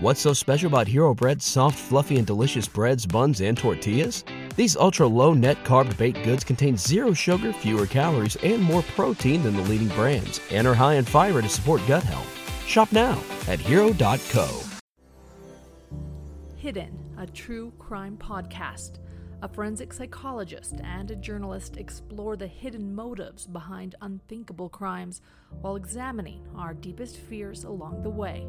[0.00, 4.22] What's so special about Hero Bread's soft, fluffy, and delicious breads, buns, and tortillas?
[4.54, 9.42] These ultra low net carb baked goods contain zero sugar, fewer calories, and more protein
[9.42, 12.32] than the leading brands, and are high in fiber to support gut health.
[12.64, 14.62] Shop now at hero.co.
[16.54, 19.00] Hidden, a true crime podcast.
[19.42, 25.22] A forensic psychologist and a journalist explore the hidden motives behind unthinkable crimes
[25.60, 28.46] while examining our deepest fears along the way.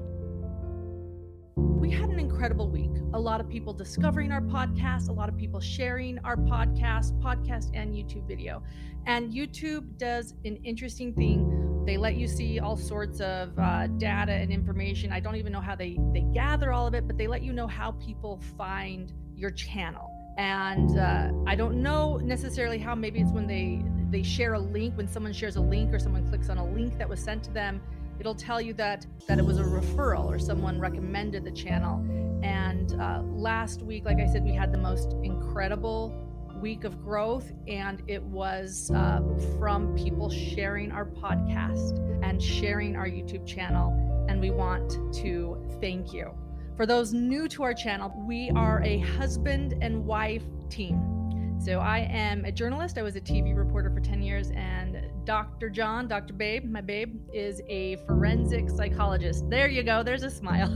[1.59, 2.91] We had an incredible week.
[3.13, 7.71] A lot of people discovering our podcast, a lot of people sharing our podcast, podcast
[7.73, 8.63] and YouTube video.
[9.05, 11.83] And YouTube does an interesting thing.
[11.85, 15.11] They let you see all sorts of uh, data and information.
[15.11, 17.51] I don't even know how they they gather all of it, but they let you
[17.51, 20.09] know how people find your channel.
[20.37, 22.95] And uh, I don't know necessarily how.
[22.95, 24.95] Maybe it's when they they share a link.
[24.95, 27.51] When someone shares a link or someone clicks on a link that was sent to
[27.51, 27.81] them
[28.19, 32.05] it'll tell you that that it was a referral or someone recommended the channel.
[32.43, 36.13] And uh, last week like i said we had the most incredible
[36.61, 39.21] week of growth and it was uh,
[39.57, 43.93] from people sharing our podcast and sharing our youtube channel.
[44.27, 46.31] And we want to thank you.
[46.77, 51.19] For those new to our channel we are a husband and wife team.
[51.59, 52.97] So I am a journalist.
[52.97, 55.69] I was a TV reporter for 10 years, and Dr.
[55.69, 56.33] John, Dr.
[56.33, 59.47] Babe, my babe, is a forensic psychologist.
[59.47, 60.01] There you go.
[60.01, 60.75] There's a smile.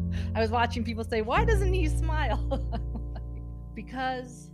[0.34, 2.40] I was watching people say, "Why doesn't he smile?"
[3.74, 4.50] because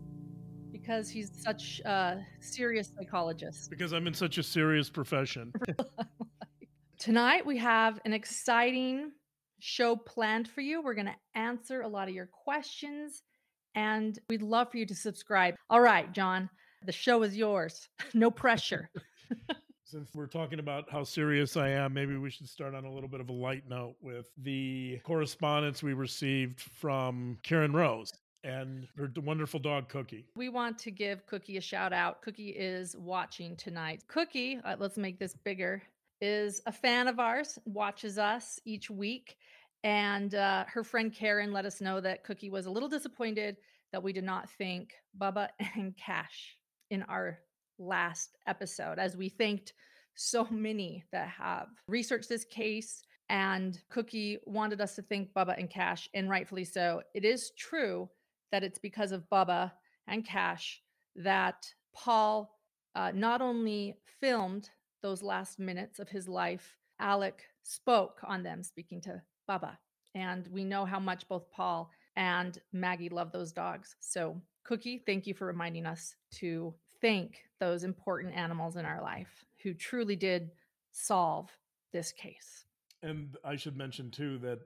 [0.72, 3.70] because he's such a serious psychologist.
[3.70, 5.52] Because I'm in such a serious profession.
[6.98, 9.12] Tonight we have an exciting
[9.60, 10.82] show planned for you.
[10.82, 13.22] We're going to answer a lot of your questions
[13.76, 15.54] and we'd love for you to subscribe.
[15.70, 16.50] All right, John,
[16.84, 17.88] the show is yours.
[18.14, 18.90] no pressure.
[19.84, 23.08] Since we're talking about how serious I am, maybe we should start on a little
[23.08, 28.10] bit of a light note with the correspondence we received from Karen Rose
[28.44, 30.24] and her wonderful dog Cookie.
[30.34, 32.22] We want to give Cookie a shout out.
[32.22, 34.02] Cookie is watching tonight.
[34.08, 35.82] Cookie, uh, let's make this bigger,
[36.20, 39.36] is a fan of ours, watches us each week.
[39.84, 43.56] And uh, her friend Karen let us know that Cookie was a little disappointed
[43.92, 46.56] that we did not think Bubba and Cash
[46.90, 47.40] in our
[47.82, 49.74] last episode, as we thanked
[50.14, 53.02] so many that have researched this case.
[53.28, 57.02] And Cookie wanted us to thank Bubba and Cash, and rightfully so.
[57.14, 58.08] It is true
[58.50, 59.72] that it's because of Bubba
[60.06, 60.82] and Cash
[61.16, 62.58] that Paul
[62.94, 64.68] uh, not only filmed
[65.02, 69.76] those last minutes of his life, Alec spoke on them, speaking to Bubba.
[70.14, 73.96] And we know how much both Paul and Maggie love those dogs.
[74.00, 79.44] So, Cookie, thank you for reminding us to thank those important animals in our life
[79.62, 80.50] who truly did
[80.92, 81.50] solve
[81.92, 82.64] this case.
[83.02, 84.60] And I should mention too that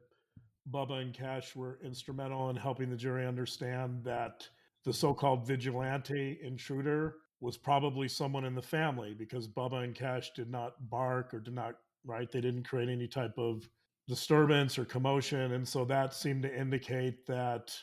[0.71, 4.49] Bubba and Cash were instrumental in helping the jury understand that
[4.85, 10.33] the so called vigilante intruder was probably someone in the family because Bubba and Cash
[10.35, 11.75] did not bark or did not,
[12.05, 12.31] right?
[12.31, 13.69] They didn't create any type of
[14.09, 15.53] disturbance or commotion.
[15.53, 17.77] And so that seemed to indicate that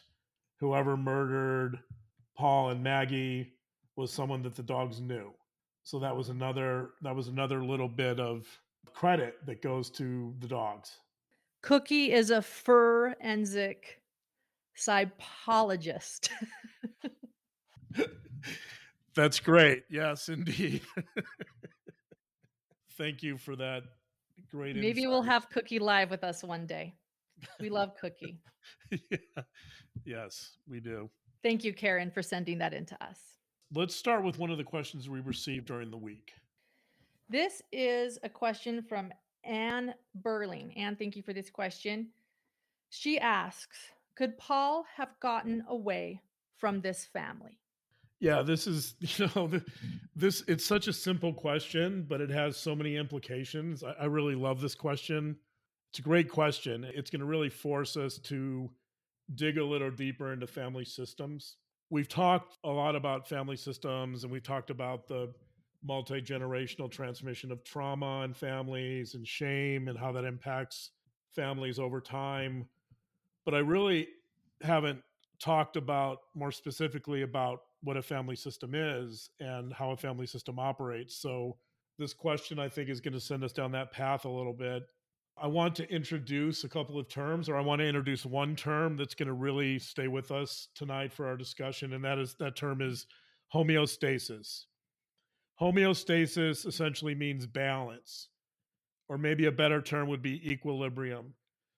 [0.59, 1.79] whoever murdered
[2.37, 3.53] Paul and Maggie
[3.95, 5.33] was someone that the dogs knew.
[5.83, 8.47] So that was another that was another little bit of
[8.93, 10.97] credit that goes to the dogs.
[11.61, 14.01] Cookie is a forensic
[14.75, 16.29] psychologist.
[19.15, 19.83] That's great.
[19.89, 20.81] Yes, indeed.
[22.97, 23.83] Thank you for that
[24.49, 24.75] great.
[24.75, 25.09] Maybe insight.
[25.09, 26.95] we'll have Cookie live with us one day.
[27.59, 28.39] We love Cookie.
[28.91, 29.17] yeah.
[30.05, 31.09] Yes, we do.
[31.43, 33.19] Thank you, Karen, for sending that in to us.
[33.75, 36.33] Let's start with one of the questions we received during the week.
[37.27, 39.11] This is a question from
[39.43, 40.73] Anne Burling.
[40.77, 42.09] Anne, thank you for this question.
[42.91, 43.77] She asks
[44.15, 46.21] Could Paul have gotten away
[46.57, 47.57] from this family?
[48.19, 49.49] Yeah, this is you know
[50.15, 53.83] this it's such a simple question, but it has so many implications.
[53.83, 55.35] I, I really love this question.
[55.89, 56.83] It's a great question.
[56.93, 58.69] It's going to really force us to
[59.33, 61.57] dig a little deeper into family systems.
[61.93, 65.31] We've talked a lot about family systems, and we've talked about the
[65.83, 70.89] multi generational transmission of trauma in families and shame and how that impacts
[71.35, 72.67] families over time.
[73.45, 74.07] But I really
[74.63, 75.03] haven't
[75.39, 80.57] talked about more specifically about what a family system is and how a family system
[80.57, 81.15] operates.
[81.17, 81.57] So,
[81.99, 84.81] this question I think is going to send us down that path a little bit.
[85.35, 88.97] I want to introduce a couple of terms, or I want to introduce one term
[88.97, 92.55] that's going to really stay with us tonight for our discussion, and that is that
[92.55, 93.07] term is
[93.53, 94.65] homeostasis.
[95.59, 98.29] Homeostasis essentially means balance,
[99.09, 101.33] or maybe a better term would be equilibrium.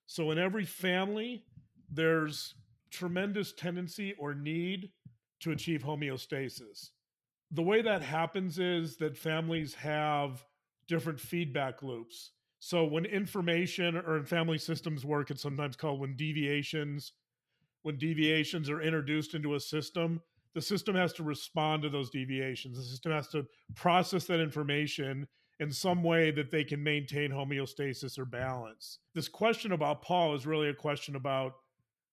[0.06, 1.46] So in every family,
[1.90, 2.56] there's
[2.92, 4.92] tremendous tendency or need
[5.42, 6.90] to achieve homeostasis.
[7.52, 10.46] The way that happens is that families have
[10.88, 12.32] different feedback loops.
[12.60, 17.14] So when information or in family systems work, it's sometimes called when deviations,
[17.84, 20.22] when deviations are introduced into a system,
[20.54, 22.78] the system has to respond to those deviations.
[22.78, 25.28] The system has to process that information
[25.60, 29.00] in some way that they can maintain homeostasis or balance.
[29.14, 31.54] This question about Paul is really a question about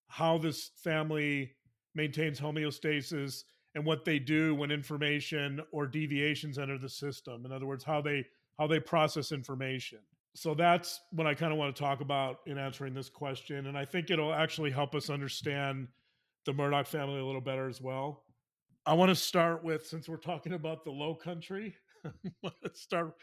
[0.07, 1.53] how this family
[1.95, 3.43] maintains homeostasis
[3.75, 7.45] and what they do when information or deviations enter the system.
[7.45, 8.25] In other words, how they
[8.59, 9.99] how they process information
[10.35, 13.67] so that's what I kind of want to talk about in answering this question.
[13.67, 15.87] And I think it'll actually help us understand
[16.45, 18.23] the Murdaugh family a little better as well.
[18.85, 21.75] I want to start with, since we're talking about the low country,
[22.43, 23.13] let's start.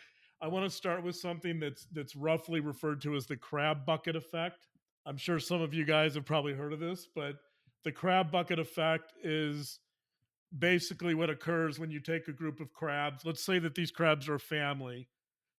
[0.40, 4.16] I want to start with something that's that's roughly referred to as the crab bucket
[4.16, 4.68] effect.
[5.04, 7.34] I'm sure some of you guys have probably heard of this, but
[7.84, 9.80] the crab bucket effect is
[10.58, 13.24] basically what occurs when you take a group of crabs.
[13.24, 15.08] Let's say that these crabs are a family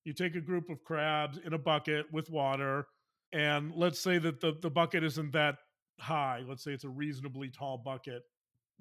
[0.03, 2.87] you take a group of crabs in a bucket with water,
[3.33, 5.57] and let's say that the, the bucket isn't that
[5.99, 6.41] high.
[6.47, 8.23] Let's say it's a reasonably tall bucket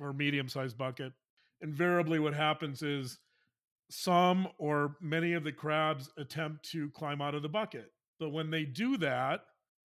[0.01, 1.13] or medium sized bucket.
[1.61, 3.19] Invariably, what happens is
[3.91, 7.91] some or many of the crabs attempt to climb out of the bucket.
[8.19, 9.41] But when they do that,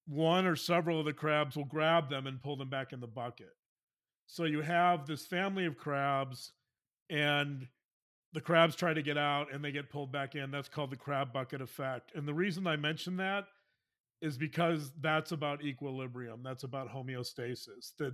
[0.07, 3.07] one or several of the crabs will grab them and pull them back in the
[3.07, 3.51] bucket.
[4.27, 6.51] So you have this family of crabs,
[7.09, 7.67] and
[8.35, 10.51] the crabs try to get out and they get pulled back in.
[10.51, 12.11] That's called the crab bucket effect.
[12.15, 13.45] And the reason I mention that
[14.21, 16.41] is because that's about equilibrium.
[16.43, 17.95] That's about homeostasis.
[17.97, 18.13] That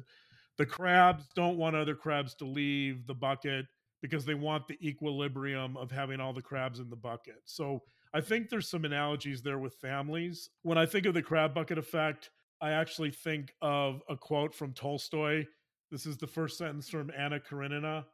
[0.58, 3.66] the crabs don't want other crabs to leave the bucket
[4.04, 7.42] because they want the equilibrium of having all the crabs in the bucket.
[7.46, 7.82] So
[8.14, 10.50] I think there's some analogies there with families.
[10.62, 12.30] When I think of the crab bucket effect,
[12.62, 15.46] I actually think of a quote from Tolstoy.
[15.90, 18.06] This is the first sentence from Anna Karenina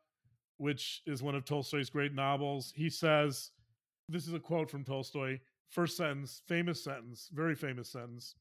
[0.57, 2.73] which is one of Tolstoy's great novels.
[2.75, 3.51] He says,
[4.09, 5.39] This is a quote from Tolstoy,
[5.69, 8.35] first sentence, famous sentence, very famous sentence.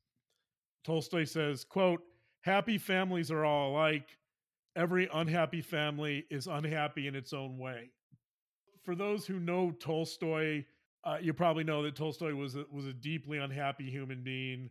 [0.84, 2.02] Tolstoy says, quote,
[2.42, 4.18] Happy families are all alike.
[4.76, 7.90] Every unhappy family is unhappy in its own way.
[8.84, 10.64] For those who know Tolstoy,
[11.04, 14.70] uh, you probably know that Tolstoy was a, was a deeply unhappy human being.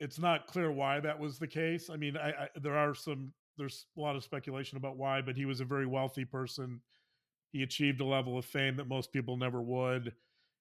[0.00, 1.90] It's not clear why that was the case.
[1.90, 5.36] I mean, I, I, there are some there's a lot of speculation about why, but
[5.36, 6.80] he was a very wealthy person.
[7.52, 10.12] He achieved a level of fame that most people never would.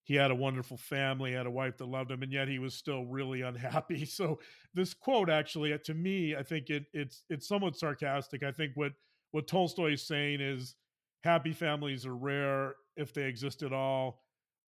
[0.03, 2.75] He had a wonderful family, had a wife that loved him, and yet he was
[2.75, 4.06] still really unhappy.
[4.06, 4.39] So
[4.74, 8.44] this quote actually, to me, I think it it's it's somewhat sarcastic.
[8.44, 8.94] I think what
[9.31, 10.75] what Tolstoy is saying is
[11.24, 14.21] happy families are rare if they exist at all,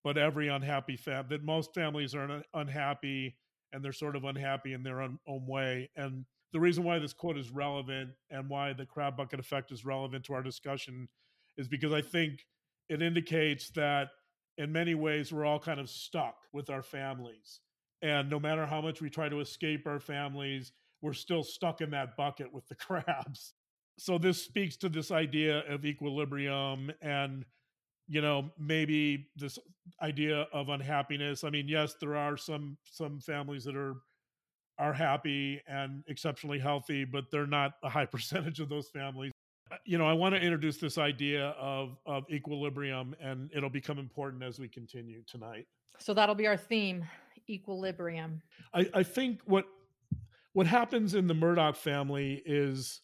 [0.03, 3.37] but every unhappy fam that most families are un- unhappy
[3.71, 5.89] and they're sort of unhappy in their own, own way.
[5.95, 9.85] And the reason why this quote is relevant and why the crab bucket effect is
[9.85, 11.07] relevant to our discussion
[11.57, 12.45] is because I think
[12.89, 14.09] it indicates that
[14.57, 17.59] in many ways we're all kind of stuck with our families.
[18.01, 20.71] And no matter how much we try to escape our families,
[21.01, 23.53] we're still stuck in that bucket with the crabs.
[23.97, 27.45] So this speaks to this idea of equilibrium and
[28.07, 29.59] you know maybe this
[30.01, 31.43] idea of unhappiness.
[31.43, 33.95] I mean, yes, there are some some families that are
[34.79, 39.31] are happy and exceptionally healthy, but they're not a high percentage of those families.
[39.71, 43.99] Uh, you know, I want to introduce this idea of of equilibrium, and it'll become
[43.99, 45.67] important as we continue tonight.
[45.99, 47.05] So that'll be our theme:
[47.49, 48.41] equilibrium.
[48.73, 49.65] I, I think what
[50.53, 53.01] what happens in the Murdaugh family is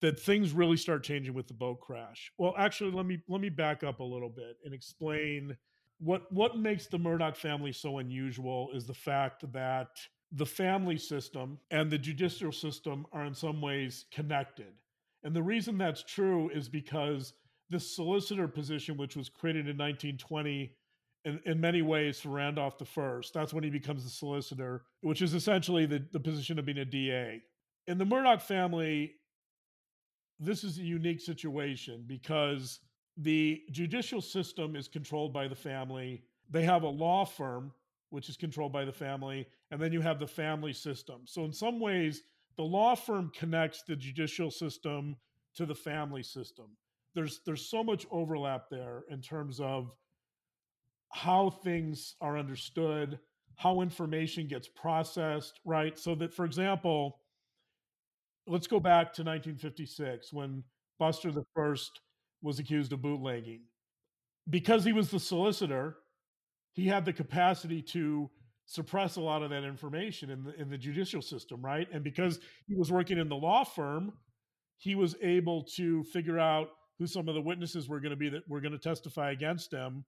[0.00, 2.32] that things really start changing with the boat crash.
[2.38, 5.56] Well, actually, let me let me back up a little bit and explain
[5.98, 9.88] what what makes the Murdaugh family so unusual is the fact that
[10.32, 14.72] the family system and the judicial system are in some ways connected.
[15.24, 17.32] And the reason that's true is because
[17.70, 20.72] this solicitor position, which was created in 1920,
[21.24, 25.22] in, in many ways for Randolph the First, that's when he becomes the solicitor, which
[25.22, 27.42] is essentially the, the position of being a DA.
[27.86, 29.14] In the Murdaugh family,
[30.38, 32.80] this is a unique situation because
[33.16, 36.22] the judicial system is controlled by the family.
[36.48, 37.72] They have a law firm
[38.10, 41.22] which is controlled by the family, and then you have the family system.
[41.24, 42.22] So, in some ways,
[42.56, 45.16] the law firm connects the judicial system
[45.54, 46.66] to the family system.
[47.14, 49.92] There's there's so much overlap there in terms of
[51.10, 53.18] how things are understood,
[53.56, 55.98] how information gets processed, right?
[55.98, 57.20] So that, for example,
[58.46, 60.62] let's go back to 1956 when
[60.98, 62.00] Buster the First
[62.42, 63.62] was accused of bootlegging.
[64.48, 65.96] Because he was the solicitor,
[66.78, 68.30] he had the capacity to
[68.64, 71.88] suppress a lot of that information in the in the judicial system, right?
[71.92, 74.12] And because he was working in the law firm,
[74.76, 76.68] he was able to figure out
[77.00, 79.72] who some of the witnesses were going to be that were going to testify against
[79.72, 80.04] him.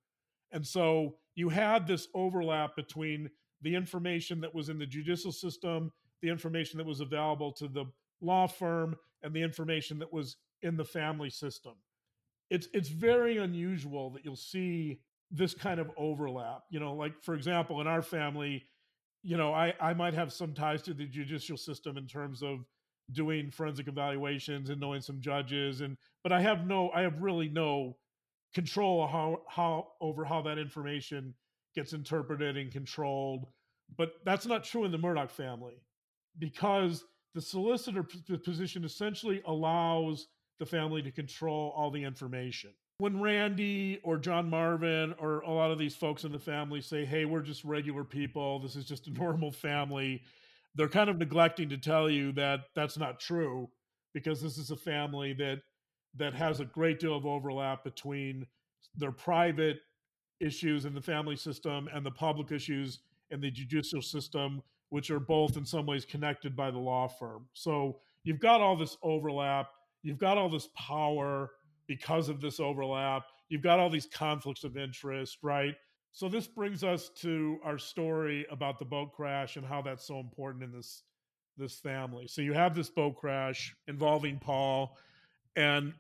[0.52, 3.28] And so you had this overlap between
[3.62, 5.90] the information that was in the judicial system,
[6.22, 7.84] the information that was available to the
[8.20, 11.74] law firm, and the information that was in the family system.
[12.48, 15.00] It's it's very unusual that you'll see
[15.30, 16.62] this kind of overlap.
[16.70, 18.64] You know, like for example, in our family,
[19.22, 22.64] you know, I, I might have some ties to the judicial system in terms of
[23.12, 27.49] doing forensic evaluations and knowing some judges and but I have no I have really
[27.49, 27.96] no
[28.54, 31.34] control how how over how that information
[31.75, 33.46] gets interpreted and controlled.
[33.96, 35.82] But that's not true in the Murdaugh family
[36.38, 38.04] because the solicitor
[38.44, 42.70] position essentially allows the family to control all the information
[43.00, 47.07] when Randy or John Marvin or a lot of these folks in the family say,
[47.07, 50.23] hey, we're just regular people, this is just a normal family,
[50.75, 53.69] they're kind of neglecting to tell you that that's not true
[54.12, 55.61] because this is a family that
[56.16, 58.47] that has a great deal of overlap between
[58.97, 59.78] their private
[60.40, 62.99] issues in the family system and the public issues
[63.30, 67.47] in the judicial system which are both in some ways connected by the law firm.
[67.52, 69.69] So you've got all this overlap.
[70.02, 71.50] You've got all this power
[71.90, 73.25] because of this overlap.
[73.49, 75.75] You've got all these conflicts of interest, right?
[76.12, 80.20] So this brings us to our story about the boat crash and how that's so
[80.20, 81.02] important in this
[81.56, 82.28] this family.
[82.28, 84.97] So you have this boat crash involving Paul
[85.56, 85.92] and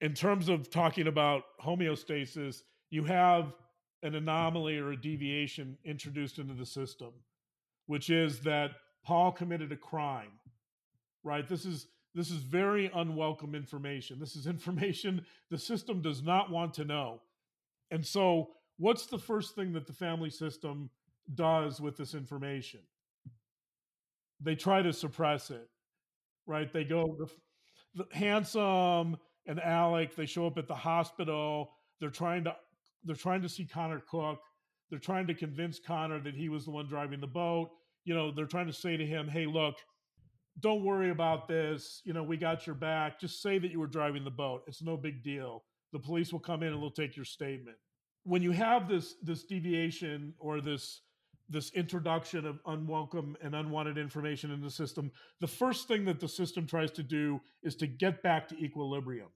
[0.00, 3.54] in terms of talking about homeostasis, you have
[4.02, 7.12] an anomaly or a deviation introduced into the system,
[7.86, 8.72] which is that
[9.04, 10.32] Paul committed a crime.
[11.22, 11.48] Right?
[11.48, 14.18] This is this is very unwelcome information.
[14.18, 17.20] This is information the system does not want to know.
[17.90, 20.90] And so, what's the first thing that the family system
[21.34, 22.80] does with this information?
[24.40, 25.68] They try to suppress it,
[26.46, 26.72] right?
[26.72, 27.16] They go,
[27.94, 29.16] the, Handsome
[29.46, 31.72] and Alec, they show up at the hospital.
[32.00, 32.56] They're trying to
[33.04, 34.40] they're trying to see Connor Cook.
[34.90, 37.70] They're trying to convince Connor that he was the one driving the boat.
[38.04, 39.76] You know, they're trying to say to him, "Hey, look,
[40.60, 42.02] don't worry about this.
[42.04, 43.20] You know, we got your back.
[43.20, 44.62] Just say that you were driving the boat.
[44.66, 45.64] It's no big deal.
[45.92, 46.82] The police will come in and mm-hmm.
[46.82, 47.76] they'll take your statement.
[48.24, 51.00] When you have this this deviation or this
[51.48, 56.28] this introduction of unwelcome and unwanted information in the system, the first thing that the
[56.28, 59.28] system tries to do is to get back to equilibrium.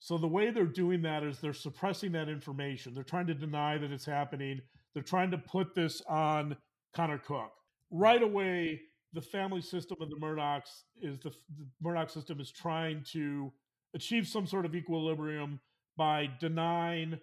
[0.00, 2.94] So the way they're doing that is they're suppressing that information.
[2.94, 4.60] They're trying to deny that it's happening.
[4.94, 6.56] They're trying to put this on
[6.94, 7.52] Connor Cook.
[7.90, 8.80] Right away,
[9.12, 13.52] the family system of the Murdaughs is the, the Murdaugh system is trying to
[13.94, 15.60] achieve some sort of equilibrium
[15.96, 17.18] by denying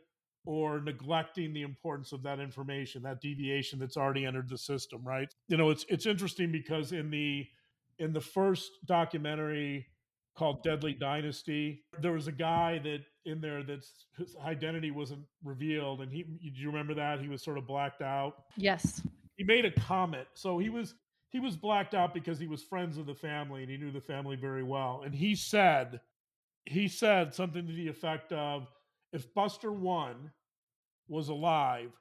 [0.46, 5.34] or neglecting the importance of that information, that deviation that's already entered the system, right?
[5.48, 7.46] You know, it's it's interesting because in the
[8.00, 9.88] in the first documentary
[10.38, 16.02] called Deadly Dynasty, there was a guy that in there that's his identity wasn't revealed,
[16.02, 18.44] and he do you remember that he was sort of blacked out?
[18.56, 19.02] Yes.
[19.36, 20.96] He made a comment, so he was
[21.30, 24.02] he was blacked out because he was friends of the family and he knew the
[24.02, 25.02] family very well.
[25.06, 26.00] And he said,
[26.66, 28.68] he said something to the effect of,
[29.14, 30.32] if Buster One
[31.08, 31.92] was alive,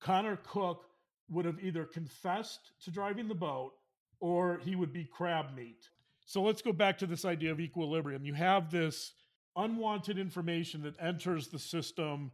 [0.00, 0.84] Connor Cook
[1.30, 3.72] would have either confessed to driving the boat
[4.20, 5.88] or he would be crab meat.
[6.24, 8.24] So let's go back to this idea of equilibrium.
[8.24, 9.12] You have this
[9.56, 12.30] unwanted information that enters the system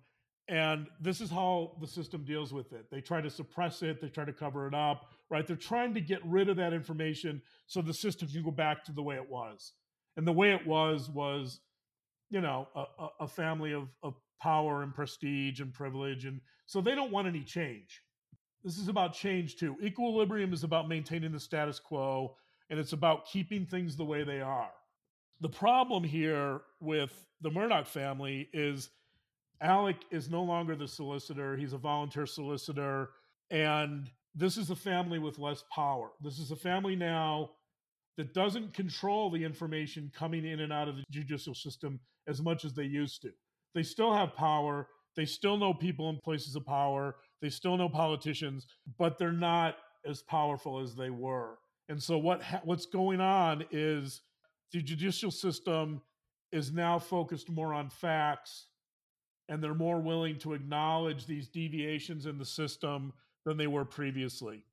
[0.49, 2.91] and this is how the system deals with it.
[2.91, 5.47] They try to suppress it, they try to cover it up, right?
[5.47, 8.93] They're trying to get rid of that information so the system can go back to
[8.93, 9.73] the way it was.
[10.17, 11.61] And the way it was was,
[12.31, 16.27] you know, a, a family of, of power and prestige and privilege.
[16.27, 18.03] And so they don't want any change.
[18.63, 19.77] This is about change too.
[19.83, 22.37] Equilibrium is about maintaining the status quo
[22.71, 24.71] and it's about keeping things the way they are.
[25.41, 28.91] The problem here with the Murdaugh family is
[29.65, 31.57] Alec is no longer the solicitor.
[31.57, 33.11] He's a volunteer solicitor.
[33.51, 36.11] And this is a family with less power.
[36.21, 37.51] This is a family now
[38.19, 42.65] that doesn't control the information coming in and out of the judicial system as much
[42.65, 43.31] as they used to.
[43.75, 44.87] They still have power.
[45.17, 47.17] They still know people in places of power.
[47.41, 48.67] They still know politicians,
[48.99, 51.59] but they're not as powerful as they were.
[51.89, 54.21] And so what ha- what's going on is
[54.73, 56.03] the judicial system
[56.53, 58.67] is now focused more on facts
[59.49, 63.13] and they're more willing to acknowledge these deviations in the system
[63.45, 64.65] than they were previously.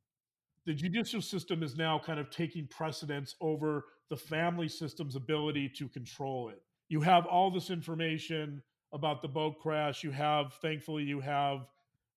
[0.66, 5.88] The judicial system is now kind of taking precedence over the family system's ability to
[5.88, 6.62] control it.
[6.90, 8.62] You have all this information
[8.94, 10.04] about the boat crash.
[10.04, 11.68] You have, thankfully, you have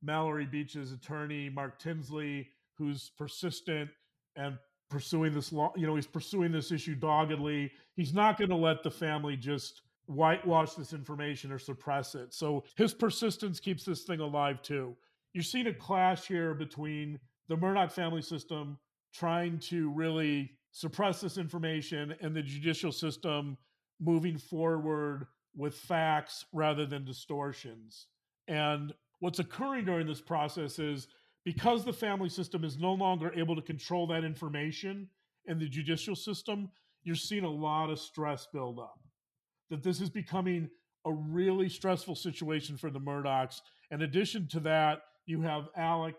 [0.02, 3.88] Mallory Beach's attorney, Mark Tinsley, who's persistent
[4.36, 4.58] and
[4.90, 5.72] pursuing this law.
[5.76, 7.70] You know, he's pursuing this issue doggedly.
[7.96, 12.34] He's not going to let the family just whitewash this information or suppress it.
[12.34, 14.96] So his persistence keeps this thing alive too.
[15.32, 17.18] You're seeing a clash here between
[17.48, 18.78] the Murdaugh family system
[19.12, 23.56] trying to really suppress this information and the judicial system
[24.00, 28.06] moving forward with facts rather than distortions.
[28.48, 31.06] And what's occurring during this process is
[31.44, 35.08] because the family system is no longer able to control that information
[35.46, 36.70] in the judicial system,
[37.04, 38.98] you're seeing a lot of stress build up.
[39.70, 40.68] That this is becoming
[41.06, 43.60] a really stressful situation for the Murdaughs.
[43.90, 46.16] In addition to that, you have Alec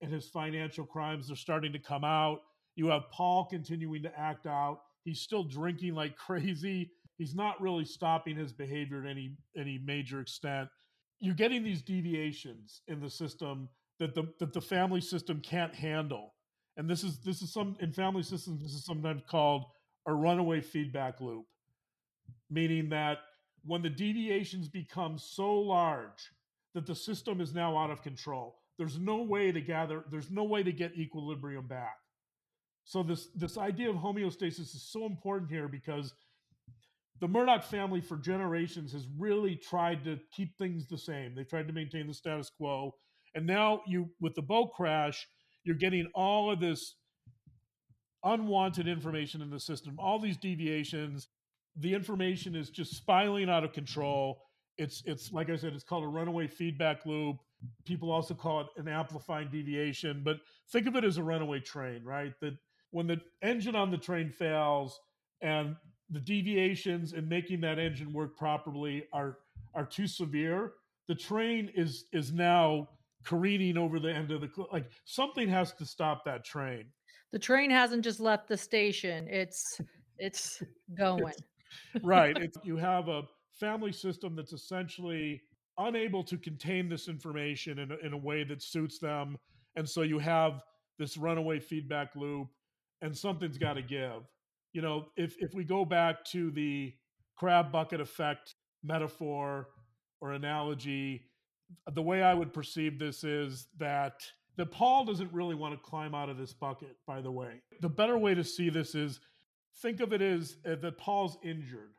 [0.00, 2.40] and his financial crimes, they're starting to come out.
[2.76, 4.80] You have Paul continuing to act out.
[5.04, 6.90] He's still drinking like crazy.
[7.18, 10.68] He's not really stopping his behavior to any any major extent.
[11.18, 13.68] You're getting these deviations in the system
[13.98, 16.34] that the that the family system can't handle.
[16.76, 19.64] And this is this is some in family systems this is sometimes called
[20.06, 21.44] a runaway feedback loop,
[22.50, 23.18] meaning that
[23.64, 26.30] when the deviations become so large
[26.74, 30.44] that the system is now out of control, there's no way to gather there's no
[30.44, 31.96] way to get equilibrium back.
[32.84, 36.14] So this this idea of homeostasis is so important here because
[37.20, 41.34] the Murdaugh family for generations has really tried to keep things the same.
[41.34, 42.94] They've tried to maintain the status quo
[43.34, 45.26] and now you, with the boat crash,
[45.64, 46.96] you're getting all of this
[48.24, 51.28] unwanted information in the system, all these deviations.
[51.76, 54.42] The information is just spiraling out of control.
[54.78, 57.36] It's it's like I said, it's called a runaway feedback loop.
[57.84, 60.38] People also call it an amplifying deviation, but
[60.70, 62.32] think of it as a runaway train, right?
[62.40, 62.54] That
[62.90, 64.98] when the engine on the train fails
[65.42, 65.76] and
[66.08, 69.38] the deviations in making that engine work properly are
[69.74, 70.72] are too severe,
[71.06, 72.88] the train is is now
[73.24, 76.84] careening over the end of the like something has to stop that train
[77.32, 79.80] the train hasn't just left the station it's
[80.18, 80.62] it's
[80.96, 81.42] going it's,
[82.02, 85.40] right it's, you have a family system that's essentially
[85.78, 89.36] unable to contain this information in a, in a way that suits them
[89.76, 90.62] and so you have
[90.98, 92.48] this runaway feedback loop
[93.02, 94.28] and something's got to give
[94.72, 96.92] you know if if we go back to the
[97.36, 99.68] crab bucket effect metaphor
[100.20, 101.22] or analogy
[101.92, 104.22] the way I would perceive this is that
[104.56, 106.96] that Paul doesn't really want to climb out of this bucket.
[107.06, 109.20] By the way, the better way to see this is
[109.78, 111.94] think of it as uh, that Paul's injured,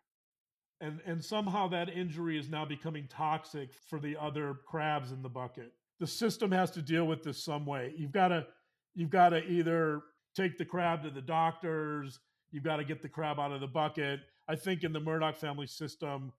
[0.79, 5.29] and and somehow that injury is now becoming toxic for the other crabs in the
[5.29, 5.73] bucket.
[5.99, 7.93] The system has to deal with this some way.
[7.97, 8.47] You've got to
[8.95, 10.01] you've got to either
[10.35, 12.19] take the crab to the doctors.
[12.51, 14.21] You've got to get the crab out of the bucket.
[14.47, 16.33] I think in the Murdaugh family system,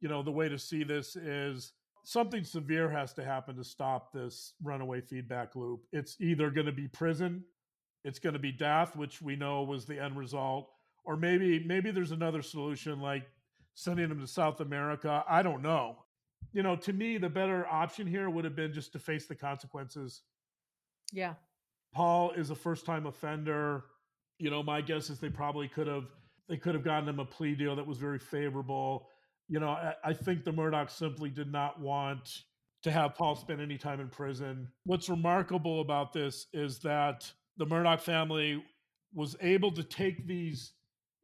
[0.00, 1.72] you know, the way to see this is
[2.04, 5.82] something severe has to happen to stop this runaway feedback loop.
[5.92, 7.44] It's either going to be prison,
[8.04, 10.70] it's going to be death, which we know was the end result,
[11.06, 13.26] or maybe maybe there's another solution like
[13.74, 15.24] sending them to South America.
[15.28, 15.96] I don't know.
[16.52, 19.34] You know, to me, the better option here would have been just to face the
[19.34, 20.22] consequences.
[21.12, 21.34] Yeah.
[21.92, 23.84] Paul is a first-time offender.
[24.38, 26.06] You know, my guess is they probably could have
[26.48, 29.08] they could have gotten him a plea deal that was very favorable
[29.48, 32.42] you know, I, I think the Murdaughs simply did not want
[32.82, 34.68] to have Paul spend any time in prison.
[34.84, 38.62] What's remarkable about this is that the Murdaugh family
[39.14, 40.72] was able to take these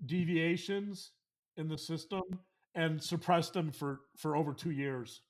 [0.07, 1.13] deviations
[1.57, 2.23] in the system
[2.75, 5.21] and suppress them for for over 2 years.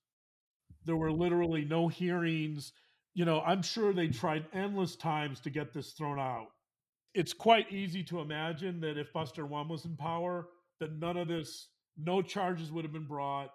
[0.84, 2.72] There were literally no hearings.
[3.14, 6.48] You know, I'm sure they tried endless times to get this thrown out.
[7.14, 10.48] It's quite easy to imagine that if Buster One was in power,
[10.80, 13.50] that none of this no charges would have been brought,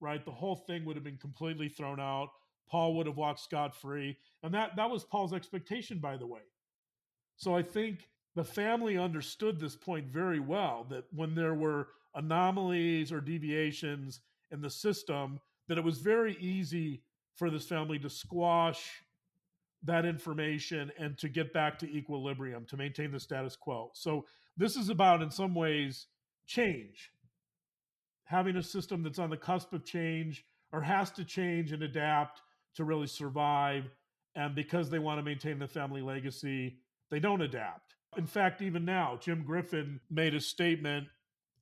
[0.00, 0.24] right?
[0.24, 2.28] The whole thing would have been completely thrown out.
[2.70, 4.16] Paul would have walked scot free.
[4.42, 6.42] And that, that was Paul's expectation, by the way.
[7.36, 13.12] So I think the family understood this point very well that when there were anomalies
[13.12, 17.02] or deviations in the system, that it was very easy
[17.34, 19.02] for this family to squash
[19.82, 23.90] that information and to get back to equilibrium, to maintain the status quo.
[23.94, 26.06] So this is about, in some ways,
[26.46, 27.10] change
[28.30, 32.42] having a system that's on the cusp of change or has to change and adapt
[32.76, 33.90] to really survive.
[34.36, 36.76] And because they want to maintain the family legacy,
[37.10, 37.96] they don't adapt.
[38.16, 41.06] In fact, even now, Jim Griffin made a statement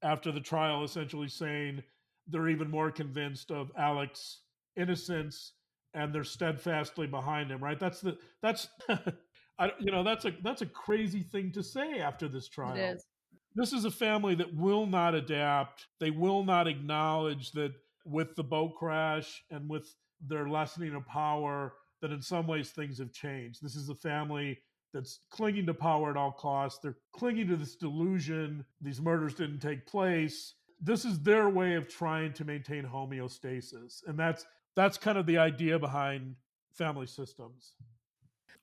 [0.02, 1.82] after the trial essentially saying
[2.26, 4.40] they're even more convinced of Alec's
[4.76, 5.52] innocence
[5.94, 7.78] and they're steadfastly behind him, right?
[7.78, 8.68] That's the that's
[9.58, 12.76] I, you know that's a that's a crazy thing to say after this trial.
[12.76, 13.06] It is.
[13.54, 15.87] This is a family that will not adapt.
[15.98, 17.72] They will not acknowledge that
[18.04, 22.98] with the boat crash and with their lessening of power, that in some ways things
[22.98, 23.62] have changed.
[23.62, 24.58] This is a family
[24.92, 26.79] that's clinging to power at all costs.
[26.83, 30.55] They're clinging to this delusion these murders didn't take place.
[30.81, 34.07] This is their way of trying to maintain homeostasis.
[34.07, 34.46] And that's
[34.77, 36.37] that's kind of the idea behind
[36.72, 37.74] family systems.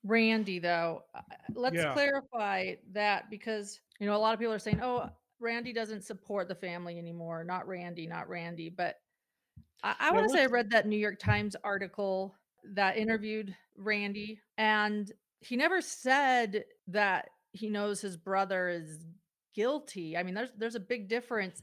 [0.02, 1.20] Randy, though, uh,
[1.54, 1.92] let's Yeah.
[1.92, 5.10] clarify that because you know a lot of people are saying, "Oh,
[5.40, 8.70] Randy doesn't support the family anymore." Not Randy, not Randy.
[8.70, 9.00] But
[9.82, 12.34] I, I want to say I read that New York Times article
[12.64, 15.12] that interviewed Randy, and
[15.46, 19.04] he never said that he knows his brother is
[19.54, 20.16] guilty.
[20.16, 21.62] I mean, there's there's a big difference.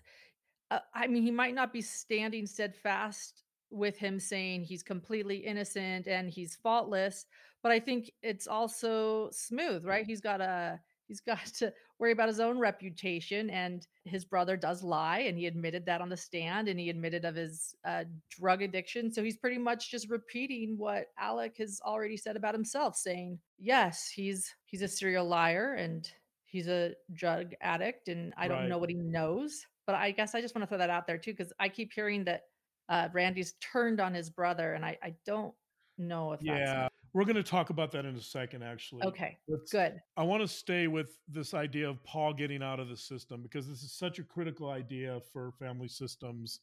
[0.71, 6.07] Uh, I mean, he might not be standing steadfast with him saying he's completely innocent
[6.07, 7.25] and he's faultless,
[7.61, 10.05] but I think it's also smooth, right?
[10.05, 14.83] He's got a he's got to worry about his own reputation and his brother does
[14.83, 18.61] lie and he admitted that on the stand and he admitted of his uh, drug
[18.61, 23.39] addiction so he's pretty much just repeating what alec has already said about himself saying
[23.57, 26.11] yes he's he's a serial liar and
[26.45, 28.69] he's a drug addict and i don't right.
[28.69, 31.17] know what he knows but i guess i just want to throw that out there
[31.17, 32.41] too because i keep hearing that
[32.89, 35.53] uh, randy's turned on his brother and i, I don't
[35.97, 36.89] know if that's Yeah.
[37.13, 39.03] We're going to talk about that in a second actually.
[39.03, 42.89] okay Let's good I want to stay with this idea of Paul getting out of
[42.89, 46.59] the system because this is such a critical idea for family systems.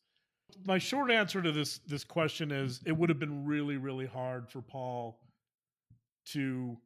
[0.65, 4.51] My short answer to this this question is it would have been really really hard
[4.51, 5.21] for Paul
[6.27, 6.77] to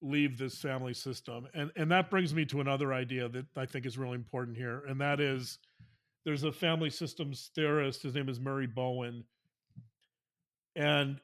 [0.00, 1.46] leave this family system.
[1.54, 4.82] And and that brings me to another idea that I think is really important here
[4.88, 5.58] and that is
[6.24, 9.24] there's a family systems theorist his name is Murray Bowen
[10.76, 11.20] and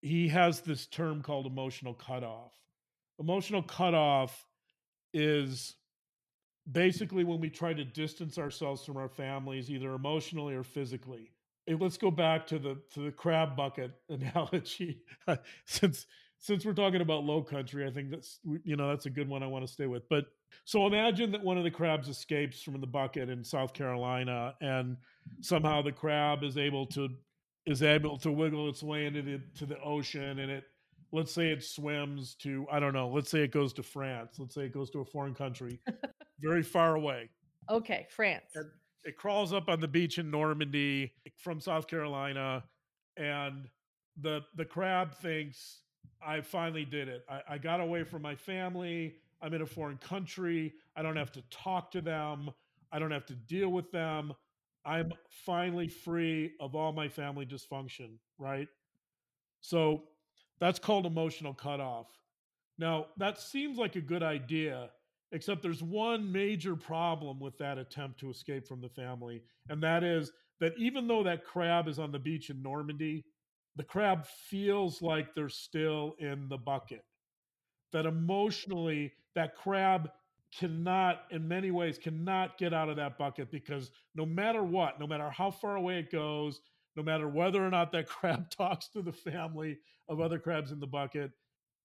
[0.00, 2.52] he has this term called emotional cutoff.
[3.18, 4.46] Emotional cutoff
[5.12, 5.76] is
[6.70, 11.32] basically when we try to distance ourselves from our families, either emotionally or physically.
[11.66, 15.02] Hey, let's go back to the to the crab bucket analogy,
[15.64, 16.06] since
[16.38, 17.86] since we're talking about low country.
[17.86, 20.08] I think that's you know that's a good one I want to stay with.
[20.08, 20.26] But
[20.64, 24.96] so imagine that one of the crabs escapes from the bucket in South Carolina, and
[25.40, 27.08] somehow the crab is able to
[27.68, 30.64] is able to wiggle its way into the to the ocean and it
[31.12, 34.54] let's say it swims to i don't know let's say it goes to france let's
[34.54, 35.78] say it goes to a foreign country
[36.40, 37.28] very far away.
[37.70, 38.50] Okay france.
[38.54, 38.70] And
[39.04, 42.64] it crawls up on the beach in normandy from south carolina
[43.18, 43.68] and
[44.20, 45.82] the the crab thinks
[46.26, 47.22] i finally did it.
[47.28, 49.16] I, I got away from my family.
[49.40, 50.72] I'm in a foreign country.
[50.96, 52.50] I don't have to talk to them.
[52.90, 54.32] I don't have to deal with them
[54.84, 55.12] I'm
[55.44, 58.68] finally free of all my family dysfunction, right?
[59.60, 60.04] So
[60.60, 62.06] that's called emotional cutoff.
[62.78, 64.90] Now, that seems like a good idea,
[65.32, 70.04] except there's one major problem with that attempt to escape from the family, and that
[70.04, 73.24] is that even though that crab is on the beach in Normandy,
[73.76, 77.04] the crab feels like they're still in the bucket.
[77.92, 80.10] That emotionally, that crab
[80.56, 85.06] cannot in many ways cannot get out of that bucket because no matter what no
[85.06, 86.60] matter how far away it goes
[86.96, 90.80] no matter whether or not that crab talks to the family of other crabs in
[90.80, 91.30] the bucket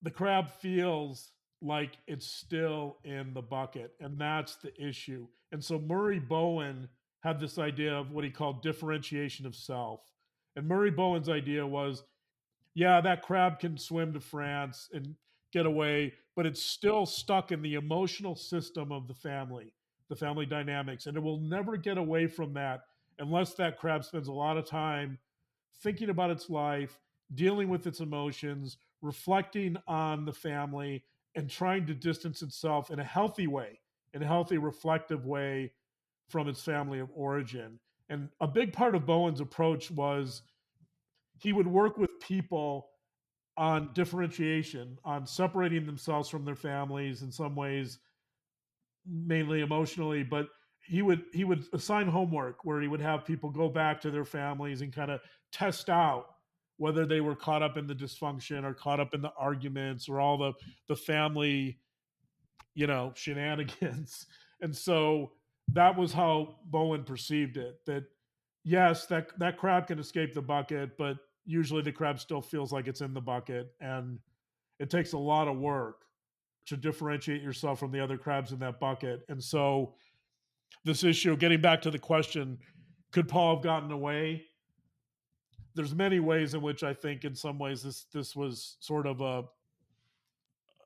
[0.04, 5.26] the crab feels like it's still in the bucket and that's the issue.
[5.52, 6.90] And so murray bowen
[7.22, 10.02] had this idea of what he called differentiation of self.
[10.56, 12.04] And murray bowen's idea was
[12.76, 15.16] yeah that crab can swim to france and
[15.54, 19.74] get away, but it's still stuck in the emotional system of the family,
[20.10, 22.82] the family dynamics, and it will never get away from that
[23.20, 25.18] unless that crab spends a lot of time
[25.82, 27.00] thinking about its life,
[27.36, 31.04] dealing with its emotions, reflecting on the family,
[31.36, 33.80] and trying to distance itself in a healthy way,
[34.14, 35.72] in a healthy, reflective way
[36.28, 37.80] from its family of origin.
[38.10, 40.44] And a big part of Bowen's approach was
[41.40, 42.90] he would work with people
[43.58, 48.00] on differentiation, on separating themselves from their families in some ways,
[49.06, 50.48] mainly emotionally, but
[50.86, 54.26] he would he would assign homework where he would have people go back to their
[54.26, 56.26] families and kind of test out
[56.78, 60.20] whether they were caught up in the dysfunction or caught up in the arguments or
[60.20, 60.54] all the
[60.88, 61.80] the family
[62.76, 64.26] you know shenanigans.
[64.62, 65.32] And so
[65.74, 68.04] that was how bowen perceived it that
[68.64, 72.88] yes that that crab can escape the bucket but usually the crab still feels like
[72.88, 74.20] it's in the bucket and
[74.80, 76.06] it takes a lot of work
[76.66, 79.94] to differentiate yourself from the other crabs in that bucket and so
[80.86, 82.58] this issue getting back to the question
[83.12, 84.44] could paul have gotten away?
[85.76, 89.22] There's many ways in which i think in some ways this this was sort of
[89.22, 89.44] a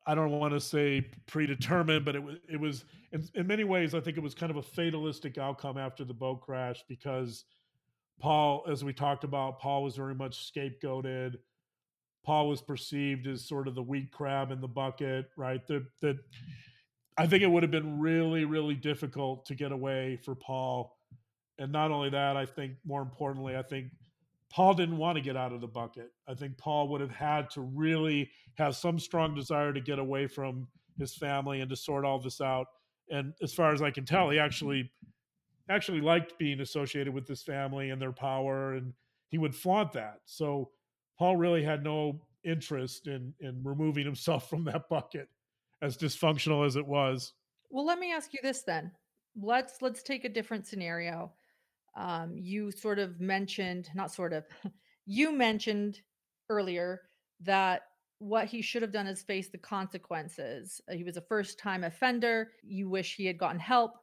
[0.05, 3.93] i don't want to say predetermined but it was it was in, in many ways
[3.93, 7.43] i think it was kind of a fatalistic outcome after the boat crash because
[8.19, 11.35] Paul, as we talked about, Paul was very much scapegoated.
[12.25, 15.65] Paul was perceived as sort of the weak crab in the bucket, right?
[15.67, 16.17] That that
[17.17, 20.97] I think it would have been really, really difficult to get away for Paul.
[21.57, 23.87] And not only that, I think more importantly, I think
[24.51, 26.11] Paul didn't want to get out of the bucket.
[26.27, 30.27] I think Paul would have had to really have some strong desire to get away
[30.27, 32.67] from his family and to sort all this out.
[33.09, 34.91] And as far as I can tell, he actually
[35.69, 38.93] actually liked being associated with this family and their power, and
[39.29, 40.19] he would flaunt that.
[40.25, 40.71] So
[41.17, 45.29] Paul really had no interest in in removing himself from that bucket,
[45.81, 47.33] as dysfunctional as it was.
[47.69, 48.91] Well, let me ask you this then.
[49.39, 51.31] Let's let's take a different scenario
[51.97, 54.45] um, you sort of mentioned, not sort of,
[55.05, 55.99] you mentioned
[56.49, 57.01] earlier
[57.41, 57.81] that
[58.19, 60.79] what he should have done is face the consequences.
[60.91, 62.51] He was a first time offender.
[62.63, 63.93] You wish he had gotten help.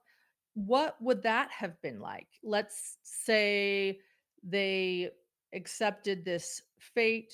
[0.55, 2.29] What would that have been like?
[2.43, 4.01] Let's say
[4.43, 5.11] they
[5.53, 7.33] accepted this fate.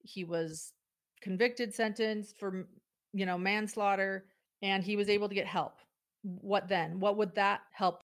[0.00, 0.72] He was
[1.20, 2.68] convicted, sentenced for,
[3.12, 4.26] you know, manslaughter,
[4.62, 5.78] and he was able to get help.
[6.22, 7.00] What then?
[7.00, 8.00] What would that help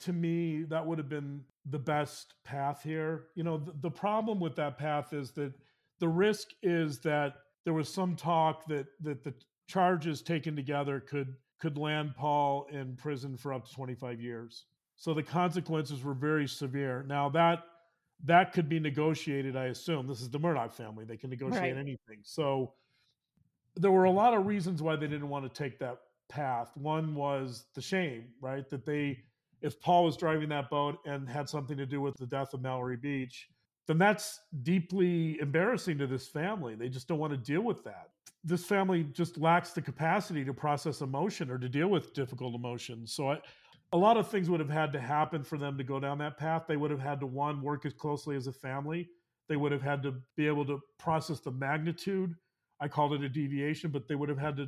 [0.00, 3.26] to me, that would have been the best path here.
[3.34, 5.52] You know, the, the problem with that path is that
[6.00, 9.34] the risk is that there was some talk that that the
[9.68, 14.66] charges taken together could could land Paul in prison for up to 25 years.
[14.96, 17.02] So the consequences were very severe.
[17.08, 17.60] Now that
[18.22, 20.06] that could be negotiated, I assume.
[20.06, 21.06] This is the Murdaugh family.
[21.06, 21.80] They can negotiate right.
[21.80, 22.18] anything.
[22.22, 22.74] So
[23.76, 26.70] there were a lot of reasons why they didn't want to take that path.
[26.76, 28.68] One was the shame, right?
[28.68, 29.20] That they
[29.62, 32.60] if Paul was driving that boat and had something to do with the death of
[32.60, 33.48] Mallory Beach,
[33.86, 36.74] then that's deeply embarrassing to this family.
[36.74, 38.10] They just don't want to deal with that.
[38.44, 43.12] This family just lacks the capacity to process emotion or to deal with difficult emotions.
[43.12, 43.40] So I,
[43.92, 46.36] a lot of things would have had to happen for them to go down that
[46.36, 46.64] path.
[46.68, 49.08] They would have had to one work as closely as a family.
[49.48, 52.34] They would have had to be able to process the magnitude.
[52.80, 54.66] I called it a deviation, but they would have had to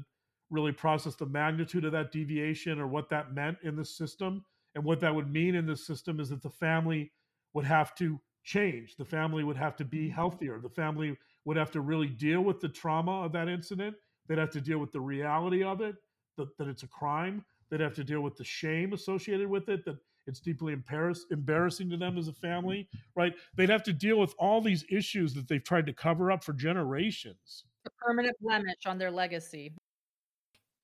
[0.51, 4.85] really process the magnitude of that deviation or what that meant in the system and
[4.85, 7.11] what that would mean in the system is that the family
[7.55, 8.95] would have to change.
[8.97, 10.15] The family would have to be mm-hmm.
[10.15, 10.61] healthier.
[10.61, 13.97] The family would have to really deal with the trauma of that incident.
[14.29, 15.95] They'd have to deal with the reality of it,
[16.37, 17.45] that, that it's a crime.
[17.71, 21.89] They'd have to deal with the shame associated with it, that it's deeply embarrass- embarrassing
[21.91, 23.33] to them as a family, right?
[23.55, 26.53] They'd have to deal with all these issues that they've tried to cover up for
[26.53, 27.65] generations.
[27.87, 29.73] A permanent blemish on their legacy.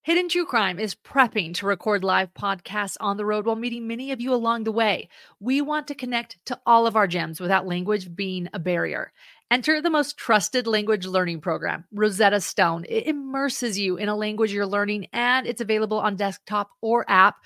[0.05, 4.11] Hidden True Crime is prepping to record live podcasts on the road while meeting many
[4.11, 5.09] of you along the way.
[5.39, 9.13] We want to connect to all of our gems without language being a barrier.
[9.49, 12.85] Enter the most trusted language learning program, Rosetta Stone.
[12.89, 17.37] It immerses you in a language you're learning, and it's available on desktop or app,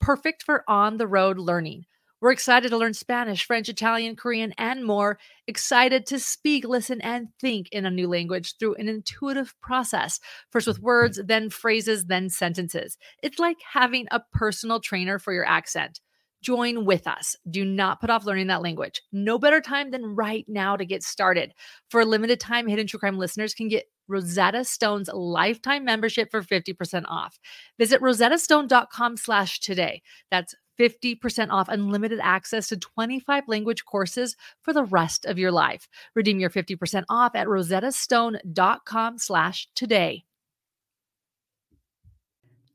[0.00, 1.84] perfect for on the road learning.
[2.24, 5.18] We're excited to learn Spanish, French, Italian, Korean, and more.
[5.46, 10.20] Excited to speak, listen, and think in a new language through an intuitive process.
[10.50, 12.96] First with words, then phrases, then sentences.
[13.22, 16.00] It's like having a personal trainer for your accent.
[16.40, 17.36] Join with us.
[17.50, 19.02] Do not put off learning that language.
[19.12, 21.52] No better time than right now to get started.
[21.90, 26.42] For a limited time, Hidden True Crime listeners can get Rosetta Stone's lifetime membership for
[26.42, 27.38] 50% off.
[27.78, 30.00] Visit rosettastone.com slash today.
[30.30, 35.88] That's 50% off unlimited access to 25 language courses for the rest of your life.
[36.14, 40.24] Redeem your 50% off at rosettastone.com slash today.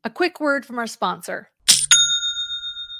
[0.03, 1.49] A quick word from our sponsor.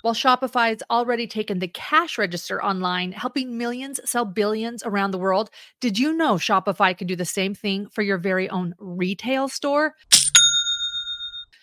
[0.02, 5.18] While Shopify has already taken the cash register online, helping millions sell billions around the
[5.18, 5.50] world,
[5.82, 9.96] did you know Shopify can do the same thing for your very own retail store?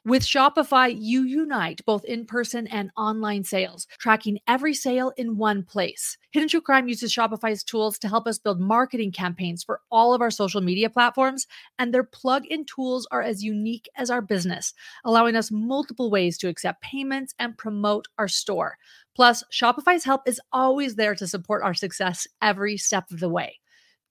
[0.06, 5.64] With Shopify, you unite both in person and online sales, tracking every sale in one
[5.64, 6.16] place.
[6.30, 10.20] Hidden True Crime uses Shopify's tools to help us build marketing campaigns for all of
[10.20, 11.48] our social media platforms,
[11.80, 16.38] and their plug in tools are as unique as our business, allowing us multiple ways
[16.38, 18.78] to accept payments and promote our store.
[19.16, 23.58] Plus, Shopify's help is always there to support our success every step of the way.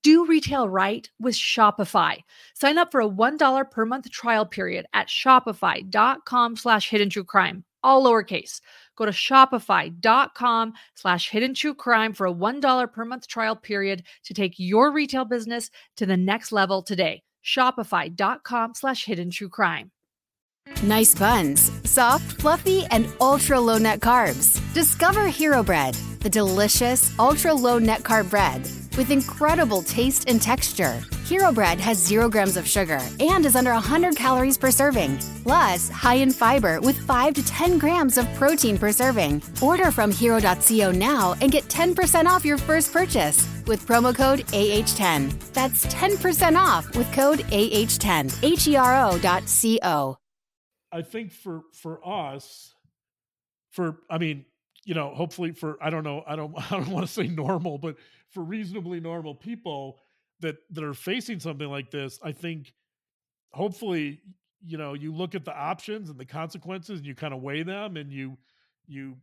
[0.05, 2.17] Do retail right with Shopify.
[2.53, 7.63] Sign up for a $1 per month trial period at shopify.com slash hidden true crime,
[7.81, 8.61] all lowercase.
[8.95, 14.35] Go to shopify.com slash hidden true crime for a $1 per month trial period to
[14.35, 17.23] take your retail business to the next level today.
[17.43, 19.89] Shopify.com slash hidden true crime.
[20.83, 24.61] Nice buns, soft, fluffy, and ultra low net carbs.
[24.75, 31.01] Discover Hero Bread, the delicious ultra low net carb bread with incredible taste and texture.
[31.25, 35.17] Hero Bread has zero grams of sugar and is under 100 calories per serving.
[35.43, 39.41] Plus, high in fiber with 5 to 10 grams of protein per serving.
[39.61, 45.33] Order from hero.co now and get 10% off your first purchase with promo code AH10.
[45.53, 48.43] That's 10% off with code AH10.
[48.43, 50.17] H E R O dot C O.
[50.91, 52.73] I think for for us,
[53.71, 54.45] for I mean,
[54.85, 57.77] you know, hopefully for I don't know, I don't I don't want to say normal,
[57.77, 57.97] but
[58.35, 59.99] for reasonably normal people
[60.41, 62.73] that that are facing something like this, I think
[63.53, 64.21] hopefully,
[64.63, 67.63] you know, you look at the options and the consequences and you kind of weigh
[67.63, 68.37] them and you
[68.87, 69.17] you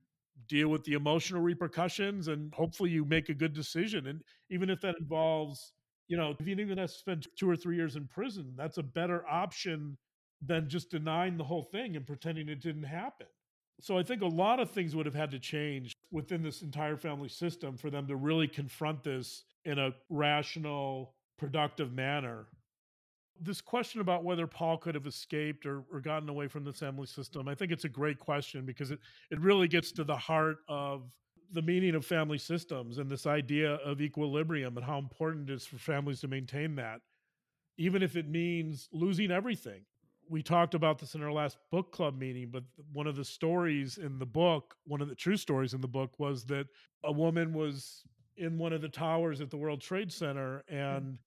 [0.48, 4.08] deal with the emotional repercussions and hopefully you make a good decision.
[4.08, 5.72] And even if that involves,
[6.08, 8.78] you know, if you even have to spend two or three years in prison, that's
[8.78, 9.96] a better option
[10.44, 13.28] than just denying the whole thing and pretending it didn't happen.
[13.80, 16.96] So I think a lot of things would have had to change within this entire
[16.96, 22.46] family system for them to really confront this in a rational, productive manner.
[23.40, 27.06] This question about whether Paul could have escaped or, or gotten away from the family
[27.06, 30.58] system, I think it's a great question because it, it really gets to the heart
[30.68, 31.10] of
[31.52, 35.66] the meaning of family systems and this idea of equilibrium and how important it is
[35.66, 37.00] for families to maintain that,
[37.78, 39.82] even if it means losing everything
[40.28, 43.98] we talked about this in our last book club meeting, but one of the stories
[43.98, 46.66] in the book, one of the true stories in the book was that
[47.04, 48.02] a woman was
[48.36, 50.74] in one of the towers at the World Trade Center Hmm.
[50.74, 51.18] and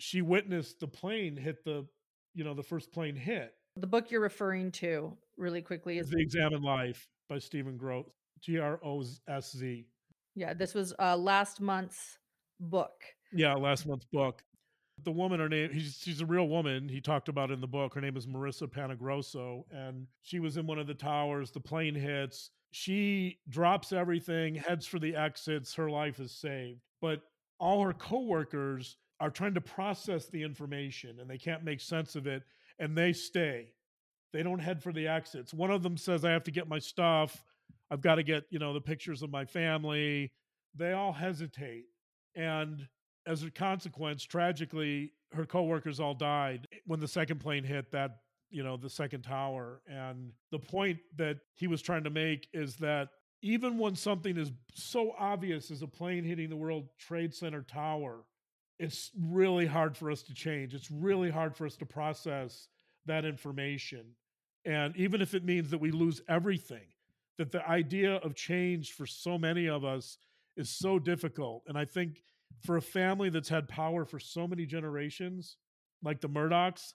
[0.00, 1.84] she witnessed the plane hit the,
[2.34, 3.54] you know, the first plane hit.
[3.76, 8.06] The book you're referring to, really quickly, is The Examined Life by Stephen Grosz,
[8.40, 9.86] G R O S Z.
[10.34, 12.18] yeah, this was uh, last month's
[12.60, 13.02] book.
[13.32, 14.42] Yeah, last month's book.
[15.04, 16.88] The woman, her name, he's, she's a real woman.
[16.88, 17.94] He talked about in the book.
[17.94, 21.50] Her name is Marissa Panigrosso, and she was in one of the towers.
[21.50, 22.50] The plane hits.
[22.70, 25.74] She drops everything, heads for the exits.
[25.74, 26.80] Her life is saved.
[27.00, 27.22] But
[27.60, 32.26] all her coworkers are trying to process the information and they can't make sense of
[32.26, 32.42] it,
[32.78, 33.72] and they stay.
[34.32, 35.54] They don't head for the exits.
[35.54, 37.42] One of them says, I have to get my stuff.
[37.90, 40.32] I've got to get, you know, the pictures of my family.
[40.74, 41.84] They all hesitate.
[42.34, 42.86] And
[43.28, 48.62] as a consequence, tragically, her coworkers all died when the second plane hit that, you
[48.62, 49.82] know, the second tower.
[49.86, 53.10] And the point that he was trying to make is that
[53.42, 58.24] even when something is so obvious as a plane hitting the World Trade Center tower,
[58.78, 60.74] it's really hard for us to change.
[60.74, 62.68] It's really hard for us to process
[63.04, 64.06] that information.
[64.64, 66.86] And even if it means that we lose everything,
[67.36, 70.16] that the idea of change for so many of us
[70.56, 71.64] is so difficult.
[71.68, 72.22] And I think
[72.64, 75.56] for a family that's had power for so many generations,
[76.02, 76.92] like the Murdaughs,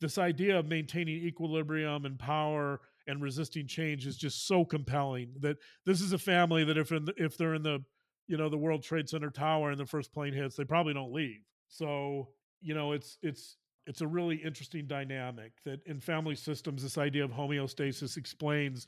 [0.00, 5.56] this idea of maintaining equilibrium and power and resisting change is just so compelling that
[5.86, 7.80] this is a family that if the, if they're in the
[8.26, 11.12] you know the World Trade Center tower and the first plane hits, they probably don't
[11.12, 11.40] leave.
[11.68, 12.28] So
[12.60, 13.56] you know it's it's
[13.86, 18.86] it's a really interesting dynamic that in family systems this idea of homeostasis explains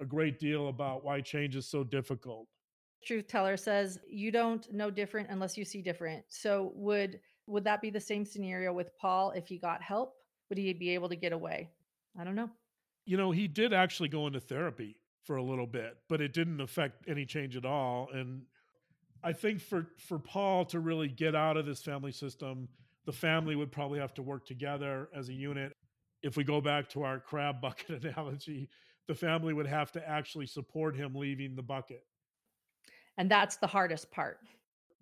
[0.00, 2.48] a great deal about why change is so difficult.
[3.04, 6.24] Truth teller says you don't know different unless you see different.
[6.28, 10.14] So would would that be the same scenario with Paul if he got help?
[10.48, 11.70] Would he be able to get away?
[12.18, 12.50] I don't know.
[13.06, 16.60] You know, he did actually go into therapy for a little bit, but it didn't
[16.60, 18.08] affect any change at all.
[18.12, 18.42] And
[19.22, 22.68] I think for for Paul to really get out of this family system,
[23.06, 25.74] the family would probably have to work together as a unit.
[26.22, 28.68] If we go back to our crab bucket analogy,
[29.06, 32.04] the family would have to actually support him leaving the bucket.
[33.18, 34.38] And that's the hardest part.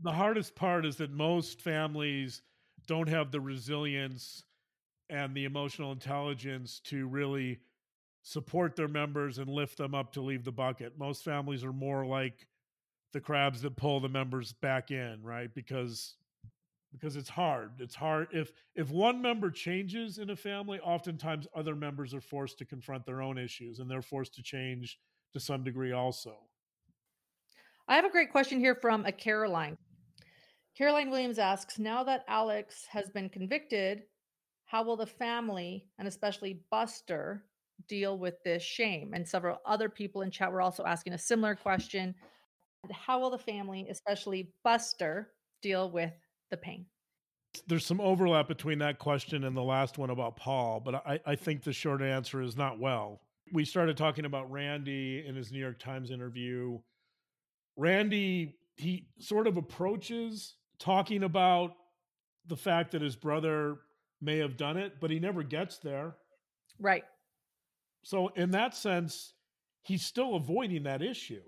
[0.03, 2.43] The hardest part is that most families
[2.87, 4.45] don't have the resilience
[5.11, 7.61] and the emotional intelligence to really
[8.23, 10.99] support their members and lift them up to leave the bucket.
[10.99, 12.47] Most families are more like
[13.13, 15.55] the crabs that pull the members back in, right?
[15.55, 16.17] Because
[16.93, 17.73] because it's hard.
[17.79, 22.59] It's hard if if one member changes in a family, oftentimes other members are forced
[22.59, 24.99] to confront their own issues and they're forced to change
[25.35, 26.37] to some degree also.
[27.89, 29.79] I have a great question here from a Caroline.
[30.77, 34.03] Caroline Williams asks Now that Alex has been convicted,
[34.65, 37.45] how will the family and especially Buster
[37.89, 39.15] deal with this shame?
[39.15, 42.15] And several other people in chat were also asking a similar question.
[42.91, 45.31] How will the family, especially Buster,
[45.63, 46.13] deal with
[46.51, 46.87] the pain?
[47.69, 51.37] There's some overlap between that question and the last one about Paul, but I, I
[51.37, 53.21] think the short answer is not well.
[53.53, 56.81] We started talking about Randy in his New York Times interview.
[57.77, 61.73] Randy, he sort of approaches talking about
[62.47, 63.79] the fact that his brother
[64.21, 66.17] may have done it, but he never gets there.
[66.79, 67.05] Right.
[68.03, 69.35] So, in that sense,
[69.83, 71.43] he's still avoiding that issue.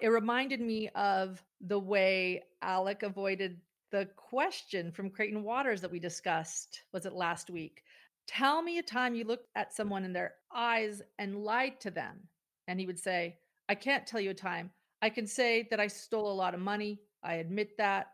[0.00, 3.60] It reminded me of the way Alec avoided
[3.92, 7.82] the question from Creighton Waters that we discussed was it last week?
[8.26, 12.18] Tell me a time you looked at someone in their eyes and lied to them.
[12.66, 13.36] And he would say,
[13.68, 14.70] I can't tell you a time.
[15.02, 17.00] I can say that I stole a lot of money.
[17.24, 18.12] I admit that.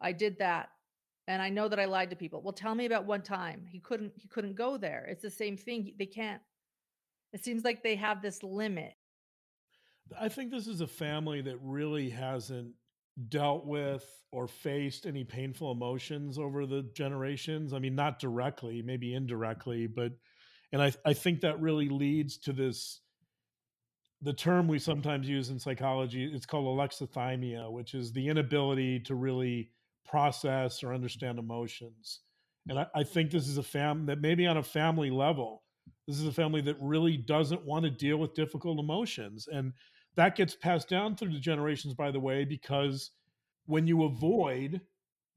[0.00, 0.70] I did that.
[1.26, 2.40] And I know that I lied to people.
[2.42, 3.66] Well, tell me about one time.
[3.68, 5.06] He couldn't he couldn't go there.
[5.08, 5.94] It's the same thing.
[5.98, 6.40] They can't.
[7.32, 8.94] It seems like they have this limit.
[10.20, 12.72] I think this is a family that really hasn't
[13.28, 17.72] dealt with or faced any painful emotions over the generations.
[17.72, 20.12] I mean, not directly, maybe indirectly, but
[20.72, 23.01] and I I think that really leads to this
[24.22, 29.14] the term we sometimes use in psychology, it's called alexithymia, which is the inability to
[29.16, 29.70] really
[30.06, 32.20] process or understand emotions.
[32.68, 35.64] And I, I think this is a fam that maybe on a family level,
[36.06, 39.48] this is a family that really doesn't want to deal with difficult emotions.
[39.50, 39.72] And
[40.14, 43.10] that gets passed down through the generations, by the way, because
[43.66, 44.80] when you avoid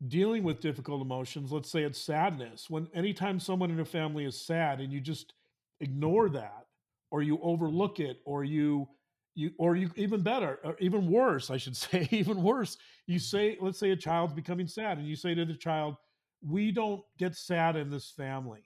[0.08, 4.46] dealing with difficult emotions, let's say it's sadness, when anytime someone in a family is
[4.46, 5.34] sad and you just
[5.80, 6.65] ignore that
[7.12, 8.88] or you overlook it or you
[9.36, 12.78] you or you even better or even worse i should say even worse
[13.08, 15.96] you say let's say a child's becoming sad and you say to the child
[16.42, 18.64] we don't get sad in this family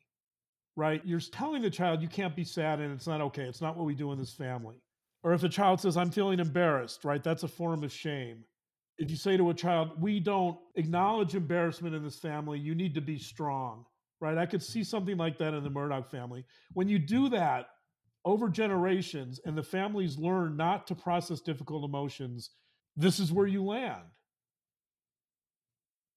[0.79, 1.01] right?
[1.03, 3.85] You're telling the child you can't be sad and it's not okay it's not what
[3.85, 4.77] we do in this family.
[5.23, 7.23] Or if a child says i'm feeling embarrassed right?
[7.23, 8.45] That's a form of shame.
[8.97, 12.95] If you say to a child we don't acknowledge embarrassment in this family you need
[12.95, 13.85] to be strong
[14.21, 14.37] right?
[14.37, 16.45] I could see something like that in the murdaugh family.
[16.73, 17.67] When you do that
[18.25, 22.51] over generations and the families learn not to process difficult emotions,
[22.95, 24.03] this is where you land.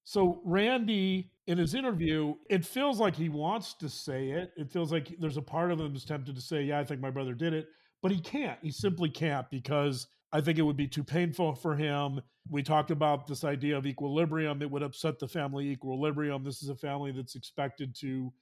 [0.03, 4.51] So, Randy, in his interview, it feels like he wants to say it.
[4.57, 6.99] It feels like there's a part of him that's tempted to say, Yeah, I think
[6.99, 7.67] my brother did it,
[8.01, 8.59] but he can't.
[8.61, 12.19] He simply can't because I think it would be too painful for him.
[12.49, 14.61] We talked about this idea of equilibrium.
[14.61, 16.43] It would upset the family equilibrium.
[16.43, 18.33] This is a family that's expected to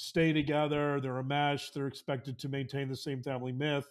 [0.00, 0.98] stay together.
[1.00, 1.70] They're a mesh.
[1.70, 3.86] They're expected to maintain the same family myth.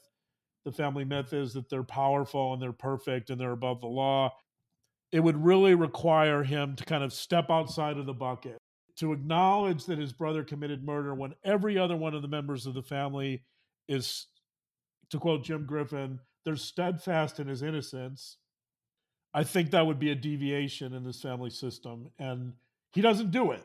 [0.65, 4.33] The family myth is that they're powerful and they're perfect and they're above the law.
[5.11, 8.57] It would really require him to kind of step outside of the bucket,
[8.97, 12.73] to acknowledge that his brother committed murder when every other one of the members of
[12.73, 13.43] the family
[13.87, 14.27] is,
[15.11, 18.37] to quote Jim Griffin, they're steadfast in his innocence.
[19.33, 22.09] I think that would be a deviation in this family system.
[22.17, 22.53] And
[22.91, 23.63] he doesn't do it.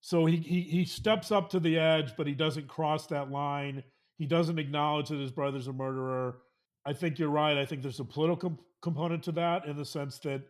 [0.00, 3.84] So he, he he steps up to the edge, but he doesn't cross that line.
[4.16, 6.38] He doesn't acknowledge that his brother's a murderer.
[6.86, 7.58] I think you're right.
[7.58, 10.42] I think there's a political component to that in the sense that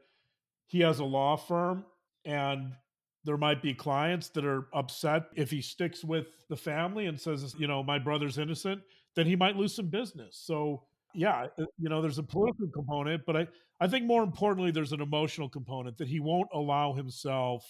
[0.68, 1.84] he has a law firm
[2.24, 2.72] and
[3.24, 7.54] there might be clients that are upset if he sticks with the family and says,
[7.58, 8.80] you know, my brother's innocent,
[9.14, 10.40] then he might lose some business.
[10.42, 10.84] So,
[11.14, 13.46] yeah, uh, you know, there's a political component, but I,
[13.80, 17.66] I think more importantly, there's an emotional component that he won't allow himself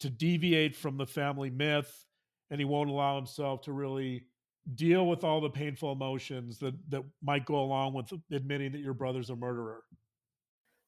[0.00, 2.04] to deviate from the family myth
[2.50, 4.26] and he won't allow himself to really
[4.74, 8.94] deal with all the painful emotions that that might go along with admitting that your
[8.94, 9.82] brother's a murderer.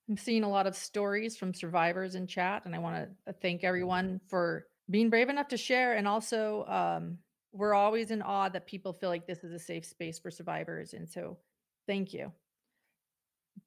[0.08, 3.64] I'm seeing a lot of stories from survivors in chat, and I want to thank
[3.64, 5.94] everyone for being brave enough to share.
[5.94, 7.18] And also, um,
[7.52, 10.94] we're always in awe that people feel like this is a safe space for survivors.
[10.94, 11.38] And so,
[11.88, 12.30] thank you.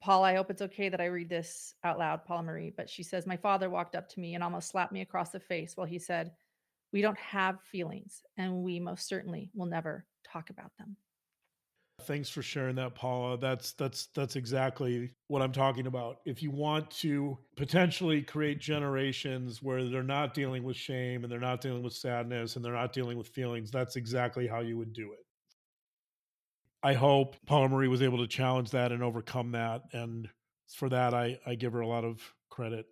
[0.02, 3.04] Paul, I hope it's okay that I read this out loud, Paula Marie, but she
[3.04, 5.88] says, My father walked up to me and almost slapped me across the face while
[5.88, 6.32] he said,
[6.94, 10.96] We don't have feelings, and we most certainly will never talk about them.
[12.04, 13.38] Thanks for sharing that, Paula.
[13.38, 16.20] That's that's that's exactly what I'm talking about.
[16.26, 21.40] If you want to potentially create generations where they're not dealing with shame and they're
[21.40, 24.94] not dealing with sadness and they're not dealing with feelings, that's exactly how you would
[24.94, 25.26] do it.
[26.82, 29.84] I hope Paula Marie was able to challenge that and overcome that.
[29.92, 30.30] And
[30.74, 32.86] for that, I, I give her a lot of credit.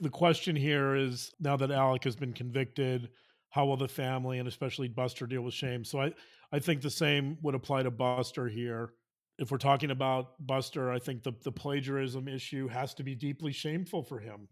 [0.00, 3.10] The question here is now that Alec has been convicted,
[3.50, 5.84] how will the family and especially Buster deal with shame?
[5.84, 6.12] So I,
[6.52, 8.94] I think the same would apply to Buster here.
[9.38, 13.52] If we're talking about Buster, I think the, the plagiarism issue has to be deeply
[13.52, 14.48] shameful for him.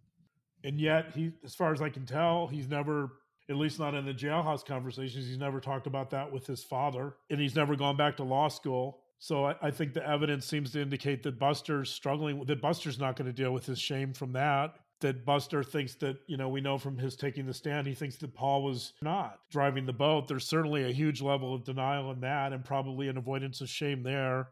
[0.64, 3.12] And yet, he, as far as I can tell, he's never
[3.50, 5.26] at least not in the jailhouse conversations.
[5.26, 8.48] He's never talked about that with his father, and he's never gone back to law
[8.48, 9.00] school.
[9.18, 13.16] So I, I think the evidence seems to indicate that Buster's struggling, that Buster's not
[13.16, 14.76] going to deal with his shame from that.
[15.00, 18.16] That Buster thinks that, you know, we know from his taking the stand, he thinks
[18.16, 20.28] that Paul was not driving the boat.
[20.28, 24.02] There's certainly a huge level of denial in that and probably an avoidance of shame
[24.02, 24.48] there.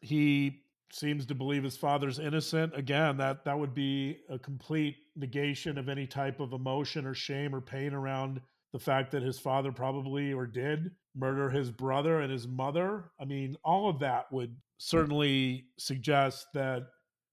[0.00, 0.63] He
[0.94, 2.76] seems to believe his father's innocent.
[2.76, 7.54] Again that that would be a complete negation of any type of emotion or shame
[7.54, 8.40] or pain around
[8.72, 13.10] the fact that his father probably or did murder his brother and his mother.
[13.20, 16.88] I mean all of that would certainly suggest that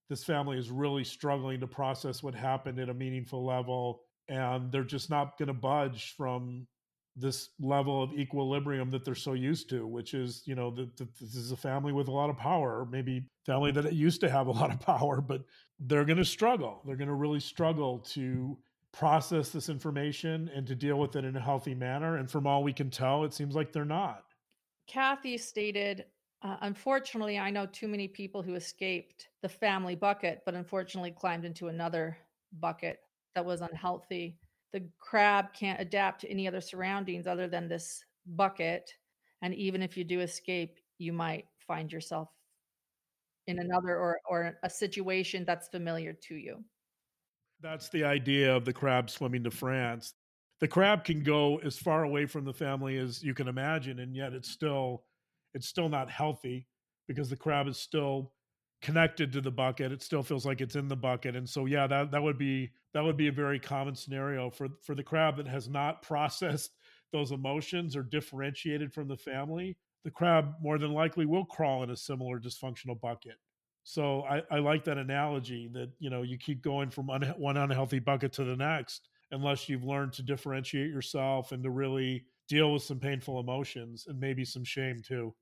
[0.08, 4.84] this family is really struggling to process what happened at a meaningful level and they're
[4.84, 6.66] just not going to budge from
[7.14, 11.34] this level of equilibrium that they're so used to which is you know that this
[11.34, 14.50] is a family with a lot of power maybe family that used to have a
[14.50, 15.42] lot of power but
[15.86, 16.82] they're going to struggle.
[16.86, 18.56] They're going to really struggle to
[18.92, 22.62] process this information and to deal with it in a healthy manner and from all
[22.62, 24.24] we can tell it seems like they're not.
[24.86, 26.04] Kathy stated
[26.42, 31.44] uh, unfortunately i know too many people who escaped the family bucket but unfortunately climbed
[31.44, 32.18] into another
[32.60, 32.98] bucket
[33.34, 34.36] that was unhealthy
[34.72, 38.90] the crab can't adapt to any other surroundings other than this bucket.
[39.42, 42.28] And even if you do escape, you might find yourself
[43.46, 46.64] in another or, or a situation that's familiar to you.
[47.60, 50.14] That's the idea of the crab swimming to France.
[50.60, 54.14] The crab can go as far away from the family as you can imagine, and
[54.14, 55.04] yet it's still
[55.54, 56.66] it's still not healthy
[57.08, 58.32] because the crab is still
[58.82, 61.86] connected to the bucket it still feels like it's in the bucket and so yeah
[61.86, 65.36] that that would be that would be a very common scenario for for the crab
[65.36, 66.72] that has not processed
[67.12, 71.90] those emotions or differentiated from the family the crab more than likely will crawl in
[71.90, 73.36] a similar dysfunctional bucket.
[73.84, 77.56] So i, I like that analogy that you know you keep going from un, one
[77.56, 82.72] unhealthy bucket to the next unless you've learned to differentiate yourself and to really deal
[82.72, 85.34] with some painful emotions and maybe some shame too.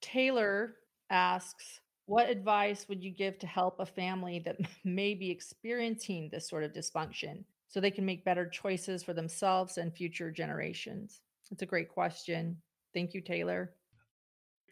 [0.00, 0.76] Taylor
[1.10, 6.48] asks what advice would you give to help a family that may be experiencing this
[6.48, 11.20] sort of dysfunction so they can make better choices for themselves and future generations?
[11.50, 12.56] It's a great question.
[12.94, 13.74] Thank you, Taylor.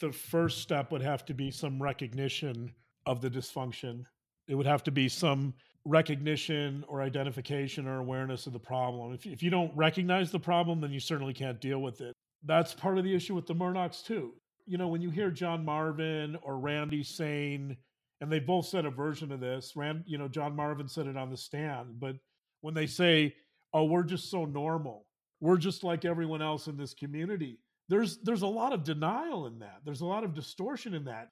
[0.01, 2.72] The first step would have to be some recognition
[3.05, 4.07] of the dysfunction.
[4.49, 5.53] It would have to be some
[5.84, 9.12] recognition or identification or awareness of the problem.
[9.12, 12.14] If, if you don't recognize the problem, then you certainly can't deal with it.
[12.45, 14.32] That's part of the issue with the Murdaughs, too
[14.67, 17.77] you know, when you hear John Marvin or Randy saying,
[18.21, 21.17] and they both said a version of this, Rand, you know, John Marvin said it
[21.17, 22.17] on the stand, but
[22.61, 23.35] when they say,
[23.73, 25.07] "Oh, we're just so normal.
[25.41, 29.59] We're just like everyone else in this community." There's there's a lot of denial in
[29.61, 29.81] that.
[29.85, 31.31] There's a lot of distortion in that.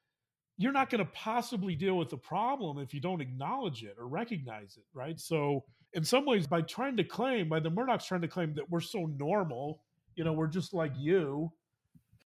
[0.56, 4.06] You're not going to possibly deal with the problem if you don't acknowledge it or
[4.06, 5.18] recognize it, right?
[5.18, 5.64] So,
[5.94, 8.80] in some ways, by trying to claim, by the Murdaughs trying to claim that we're
[8.80, 9.80] so normal,
[10.14, 11.50] you know, we're just like you,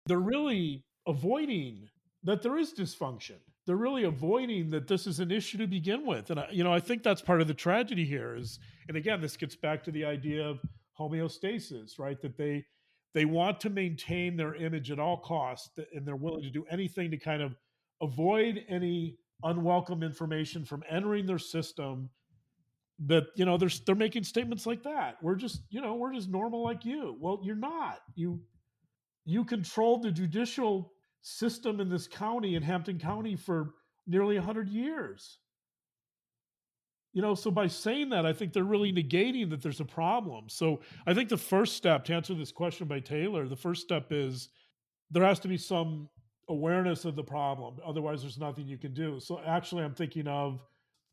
[0.06, 1.88] they're really avoiding
[2.24, 3.36] that there is dysfunction.
[3.66, 6.30] They're really avoiding that this is an issue to begin with.
[6.30, 9.20] And I, you know, I think that's part of the tragedy here is and again,
[9.20, 10.60] this gets back to the idea of
[10.98, 12.20] homeostasis, right?
[12.20, 12.64] That they
[13.14, 17.10] they want to maintain their image at all costs and they're willing to do anything
[17.10, 17.56] to kind of
[18.02, 22.10] avoid any unwelcome information from entering their system
[23.06, 26.30] that you know they're they're making statements like that we're just you know we're just
[26.30, 28.40] normal like you well you're not you
[29.26, 30.92] you controlled the judicial
[31.26, 33.74] system in this county in Hampton County for
[34.06, 35.38] nearly 100 years.
[37.12, 40.48] You know, so by saying that, I think they're really negating that there's a problem.
[40.48, 44.12] So I think the first step to answer this question by Taylor, the first step
[44.12, 44.50] is
[45.10, 46.08] there has to be some
[46.48, 47.78] awareness of the problem.
[47.84, 49.18] Otherwise, there's nothing you can do.
[49.18, 50.62] So actually, I'm thinking of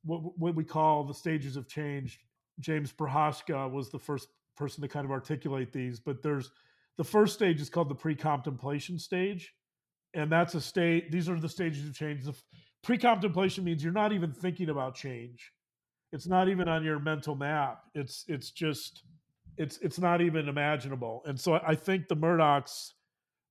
[0.04, 2.20] what, what we call the stages of change.
[2.60, 6.52] James Prochaska was the first person to kind of articulate these, but there's
[6.98, 9.52] the first stage is called the pre-contemplation stage
[10.14, 12.24] and that's a state these are the stages of change.
[12.24, 12.36] The
[12.84, 15.52] pre-contemplation means you're not even thinking about change.
[16.12, 17.84] It's not even on your mental map.
[17.96, 19.04] It's it's just
[19.58, 21.24] it's it's not even imaginable.
[21.26, 22.92] And so i think the murdaughs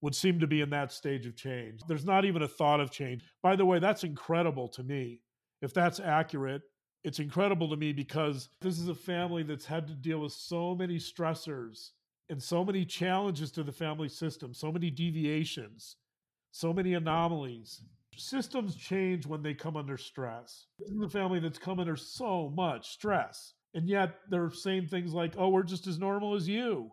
[0.00, 1.80] would seem to be in that stage of change.
[1.86, 3.22] There's not even a thought of change.
[3.42, 5.20] By the way that's incredible to me.
[5.60, 6.62] If that's accurate
[7.04, 10.74] it's incredible to me because this is a family that's had to deal with so
[10.74, 11.90] many stressors
[12.28, 15.96] and so many challenges to the family system so many deviations
[16.52, 17.82] so many anomalies.
[18.16, 20.66] Systems change when they come under stress.
[20.78, 23.54] This is a family that's come under so much stress.
[23.74, 26.90] And yet they're saying things like, oh, we're just as normal as you.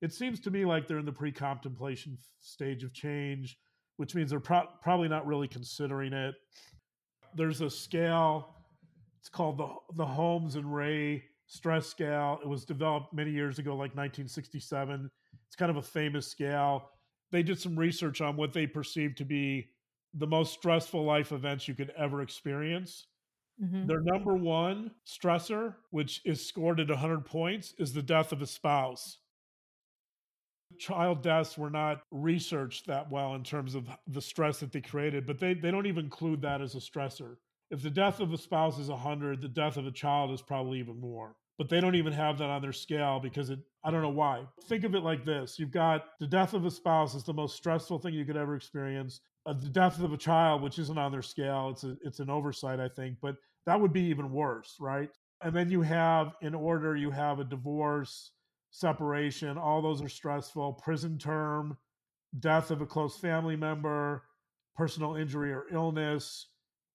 [0.00, 3.58] It seems to me like they're in the pre contemplation stage of change,
[3.98, 6.34] which means they're pro- probably not really considering it.
[7.36, 8.56] There's a scale,
[9.20, 12.38] it's called the, the Holmes and Rahe stress scale.
[12.42, 15.10] It was developed many years ago, like 1967.
[15.46, 16.88] It's kind of a famous scale
[17.32, 19.68] they did some research on what they perceived to be
[20.14, 23.06] the most stressful life events you could ever experience.
[23.62, 23.86] Mm-hmm.
[23.86, 28.46] Their number one stressor, which is scored at 100 points, is the death of a
[28.46, 29.18] spouse.
[30.78, 35.26] Child deaths were not researched that well in terms of the stress that they created,
[35.26, 37.36] but they, they don't even include that as a stressor.
[37.70, 40.80] If the death of a spouse is 100, the death of a child is probably
[40.80, 44.02] even more but they don't even have that on their scale because it I don't
[44.02, 44.44] know why.
[44.68, 45.58] Think of it like this.
[45.58, 48.56] You've got the death of a spouse is the most stressful thing you could ever
[48.56, 49.20] experience.
[49.46, 51.68] uh, the death of a child, which isn't on their scale.
[51.70, 53.36] It's a it's an oversight, I think, but
[53.66, 55.10] that would be even worse, right?
[55.42, 58.32] And then you have in order, you have a divorce,
[58.70, 59.58] separation.
[59.58, 60.74] All those are stressful.
[60.74, 61.76] Prison term,
[62.40, 64.24] death of a close family member,
[64.76, 66.48] personal injury or illness,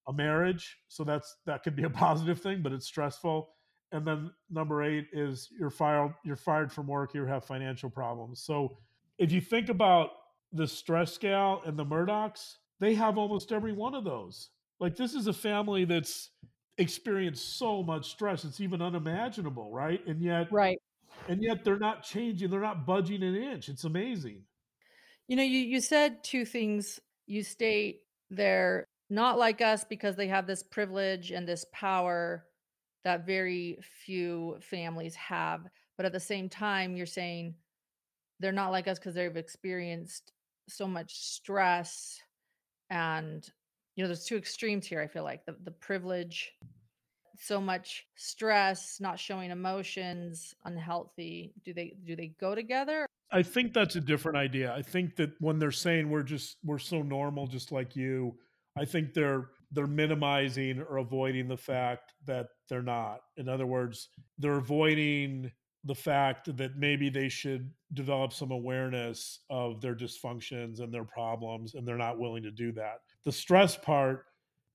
[0.08, 0.78] a marriage.
[0.88, 3.50] So that's that could be a positive thing, but it's stressful.
[3.92, 6.14] And then number eight is you're fired.
[6.24, 7.14] You're fired from work.
[7.14, 8.42] You have financial problems.
[8.42, 8.78] So
[9.18, 10.12] if you think about
[10.54, 14.50] the stress scale and the Murdaughs, they have almost every one of those.
[14.80, 16.30] Like this is a family that's
[16.78, 20.06] experienced so much stress; it's even unimaginable, right?
[20.08, 20.78] And yet, right,
[21.28, 22.50] and yet they're not changing.
[22.50, 23.68] They're not budging an inch.
[23.70, 24.44] It's amazing.
[25.28, 27.00] You know, you you said two things.
[27.28, 32.46] You state they're not like us because they have this privilege and this power
[33.04, 35.62] that very few families have.
[35.98, 37.56] But at the same time, you're saying
[38.40, 40.32] they're not like us because they've experienced
[40.68, 42.20] so much stress
[42.90, 43.50] and
[43.96, 46.54] you know there's two extremes here i feel like the, the privilege
[47.38, 53.74] so much stress not showing emotions unhealthy do they do they go together i think
[53.74, 57.48] that's a different idea i think that when they're saying we're just we're so normal
[57.48, 58.36] just like you
[58.78, 63.20] i think they're they're minimizing or avoiding the fact that they're not.
[63.38, 65.52] In other words they're avoiding
[65.86, 71.74] the fact that maybe they should develop some awareness of their dysfunctions and their problems
[71.74, 73.00] and they're not willing to do that.
[73.24, 74.26] The stress part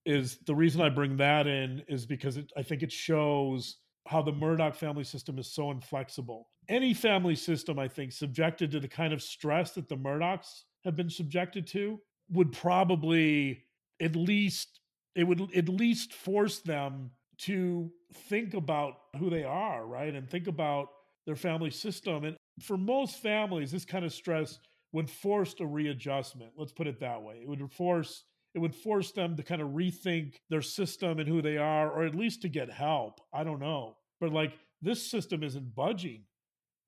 [0.07, 4.21] is the reason i bring that in is because it, i think it shows how
[4.21, 6.49] the murdaugh family system is so inflexible.
[6.69, 10.97] Any family system i think subjected to the kind of stress that the murdaughs have
[10.97, 13.65] been subjected to would probably
[14.01, 14.81] at least
[15.15, 20.15] it would at least force them to think about who they are, right?
[20.15, 20.89] And think about
[21.27, 22.25] their family system.
[22.25, 24.59] And for most families, this kind of stress
[24.93, 26.53] would force a readjustment.
[26.57, 27.41] Let's put it that way.
[27.43, 31.43] It would force it would force them to kind of rethink their system and who
[31.43, 33.21] they are, or at least to get help.
[33.33, 33.97] I don't know.
[34.21, 36.23] But like this system isn't budging.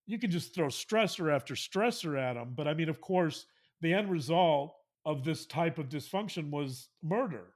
[0.07, 2.53] You can just throw stressor after stressor at them.
[2.55, 3.47] But I mean, of course,
[3.81, 7.47] the end result of this type of dysfunction was murder.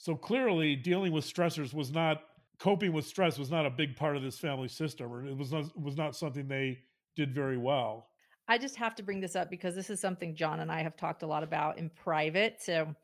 [0.00, 2.22] So clearly, dealing with stressors was not
[2.58, 5.52] coping with stress was not a big part of this family system, or it was
[5.52, 6.78] not was not something they
[7.16, 8.08] did very well.
[8.48, 10.96] I just have to bring this up because this is something John and I have
[10.96, 12.62] talked a lot about in private.
[12.62, 12.94] So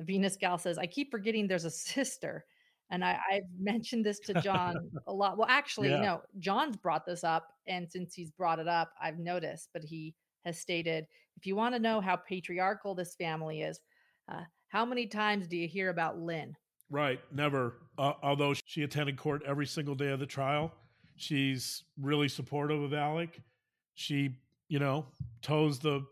[0.00, 2.44] Venus Gal says, I keep forgetting there's a sister.
[2.90, 5.38] And I, have mentioned this to John a lot.
[5.38, 6.02] Well, actually, yeah.
[6.02, 7.48] no, John's brought this up.
[7.66, 11.06] And since he's brought it up, I've noticed, but he has stated
[11.38, 13.80] if you want to know how patriarchal this family is,
[14.30, 14.42] uh,
[14.72, 16.56] how many times do you hear about Lynn?
[16.88, 17.74] Right, never.
[17.98, 20.72] Uh, although she attended court every single day of the trial,
[21.16, 23.38] she's really supportive of Alec.
[23.94, 24.30] She,
[24.68, 25.04] you know,
[25.42, 26.06] toes the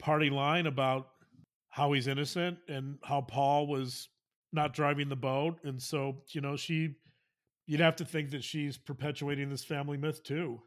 [0.00, 1.10] party line about
[1.68, 4.08] how he's innocent and how Paul was
[4.52, 5.60] not driving the boat.
[5.62, 6.96] And so, you know, she,
[7.68, 10.60] you'd have to think that she's perpetuating this family myth too.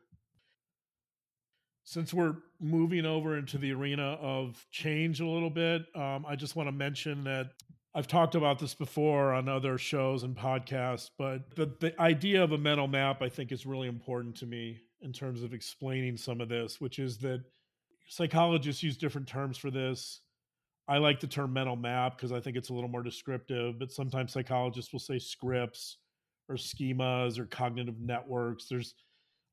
[1.85, 6.55] Since we're moving over into the arena of change a little bit, um, I just
[6.55, 7.51] want to mention that
[7.93, 12.51] I've talked about this before on other shows and podcasts, but the, the idea of
[12.51, 16.41] a mental map, I think, is really important to me in terms of explaining some
[16.41, 17.43] of this, which is that
[18.07, 20.21] psychologists use different terms for this.
[20.87, 23.91] I like the term mental map because I think it's a little more descriptive, but
[23.91, 25.97] sometimes psychologists will say scripts
[26.49, 28.65] or schemas or cognitive networks.
[28.65, 28.95] There's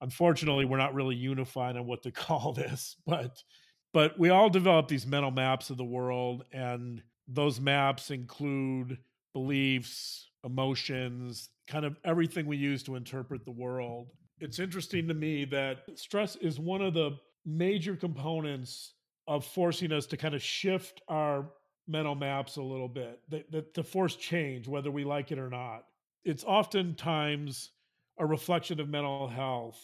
[0.03, 3.43] unfortunately we're not really unified on what to call this, but
[3.95, 8.99] but we all develop these mental maps of the world and those maps include
[9.35, 14.09] beliefs, emotions, kind of everything we use to interpret the world.
[14.41, 18.95] It's interesting to me that stress is one of the major components
[19.29, 21.51] of forcing us to kind of shift our
[21.87, 25.51] mental maps a little bit, that, that to force change, whether we like it or
[25.51, 25.85] not.
[26.25, 27.71] It's oftentimes
[28.19, 29.79] a reflection of mental health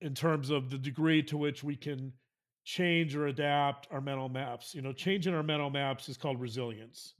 [0.00, 2.12] in terms of the degree to which we can
[2.64, 4.74] change or adapt our mental maps.
[4.74, 7.14] You know, changing our mental maps is called resilience.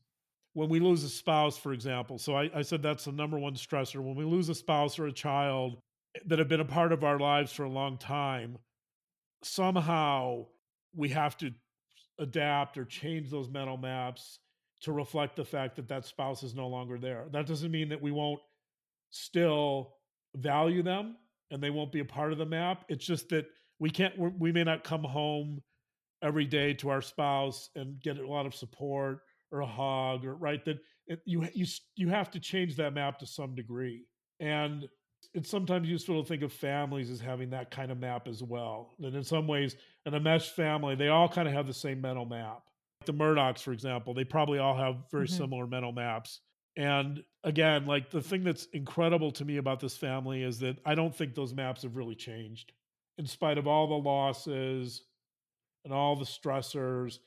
[0.54, 3.54] When we lose a spouse, for example, so I, I said that's the number one
[3.54, 4.00] stressor.
[4.00, 5.78] When we lose a spouse or a child
[6.26, 8.58] that have been a part of our lives for a long time,
[9.42, 10.46] somehow
[10.94, 11.50] we have to
[12.18, 14.38] adapt or change those mental maps
[14.82, 17.26] to reflect the fact that that spouse is no longer there.
[17.32, 18.40] That doesn't mean that we won't
[19.10, 19.96] still
[20.36, 21.16] value them
[21.50, 22.84] and they won't be a part of the map.
[22.88, 23.46] It's just that
[23.78, 25.62] we can't we may not come home
[26.22, 29.20] every day to our spouse and get a lot of support
[29.52, 31.66] or a hug or right that it, you you
[31.96, 34.06] you have to change that map to some degree
[34.40, 34.88] and
[35.34, 38.94] it's sometimes useful to think of families as having that kind of map as well
[39.02, 39.76] and in some ways
[40.06, 42.62] in a mesh family they all kind of have the same mental map
[43.06, 45.36] the murdaughs for example, they probably all have very Mhm.
[45.36, 46.40] similar mental maps.
[46.76, 50.94] And again, like the thing that's incredible to me about this family is that I
[50.94, 52.72] don't think those maps have really changed.
[53.18, 55.02] In spite of all the losses
[55.84, 57.20] and all the stressors,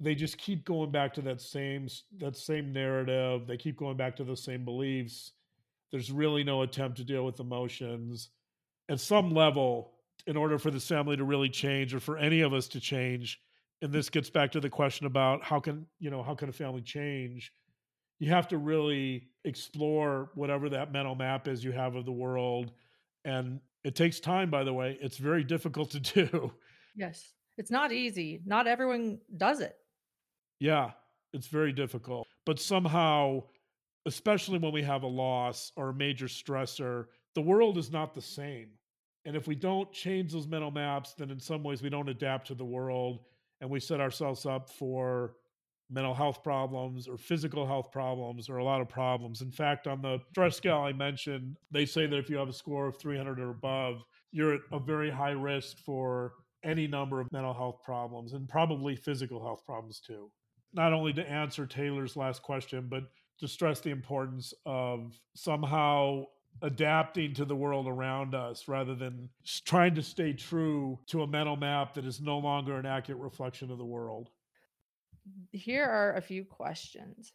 [0.00, 1.88] they just keep going back to that same
[2.18, 3.46] that same narrative.
[3.46, 5.32] They keep going back to the same beliefs.
[5.90, 8.28] There's really no attempt to deal with emotions.
[8.88, 9.92] At some level,
[10.26, 13.40] in order for this family to really change or for any of us to change,
[13.82, 16.52] and this gets back to the question about how can, you know, how can a
[16.52, 17.52] family change?
[18.20, 22.70] You have to really explore whatever that mental map is you have of the world
[23.24, 26.52] and it takes time by the way it's very difficult to do
[26.96, 27.32] Yes.
[27.56, 28.40] It's not easy.
[28.46, 29.76] Not everyone does it.
[30.60, 30.90] yeah
[31.32, 33.42] it's very difficult but somehow
[34.06, 38.20] especially when we have a loss or a major stressor the world is not the
[38.22, 38.68] same
[39.24, 42.46] and if we don't change those mental maps then in some ways we don't adapt
[42.48, 43.20] to the world
[43.60, 45.36] and we set ourselves up for
[45.90, 49.42] mental health problems or physical health problems or a lot of problems.
[49.42, 52.52] In fact, on the stress scale I mentioned, they say that if you have a
[52.52, 56.32] score of 300 or above, you're at a very high risk for
[56.62, 60.30] any number of mental health problems and probably physical health problems too.
[60.72, 63.04] Not only to answer Taylor's last question, but
[63.40, 66.24] to stress the importance of somehow
[66.62, 69.28] adapting to the world around us rather than
[69.64, 73.70] trying to stay true to a mental map that is no longer an accurate reflection
[73.70, 74.28] of the world.
[75.52, 77.32] Here are a few questions.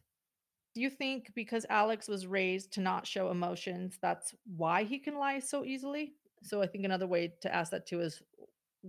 [0.74, 5.18] Do you think because Alex was raised to not show emotions, that's why he can
[5.18, 6.14] lie so easily?
[6.44, 8.22] So I think another way to ask that too is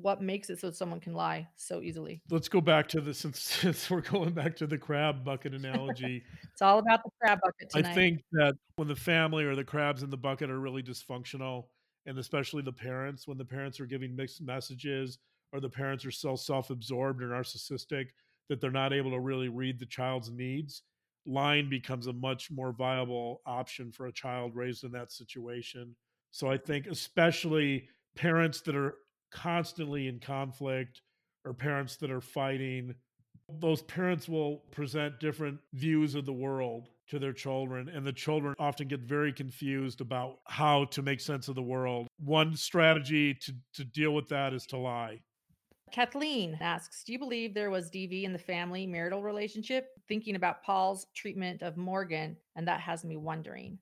[0.02, 2.20] what makes it so someone can lie so easily?
[2.30, 6.22] let's go back to the since, since we're going back to the crab bucket analogy
[6.52, 7.90] It's all about the crab bucket Tonight.
[7.90, 11.64] i think that when the family or the crabs in the bucket are really dysfunctional
[12.04, 15.18] and especially the parents when the parents are giving mixed messages
[15.52, 18.08] or the parents are so self-absorbed or narcissistic
[18.48, 20.82] that they're not able to really read the child's needs
[21.26, 25.94] lying becomes a much more viable option for a child raised in that situation.
[26.30, 28.94] So i think especially parents that are
[29.32, 31.02] constantly in conflict
[31.44, 32.94] or parents that are fighting
[33.60, 38.54] those parents will present different views of the world to their children and the children
[38.58, 42.08] often get very confused about how to make sense of the world.
[42.18, 45.20] One strategy to, to deal with that is to lie
[45.92, 49.88] Kathleen asks, Do you believe there was DV in the family marital relationship?
[50.08, 53.78] Thinking about Paul's treatment of Morgan, and that has me wondering.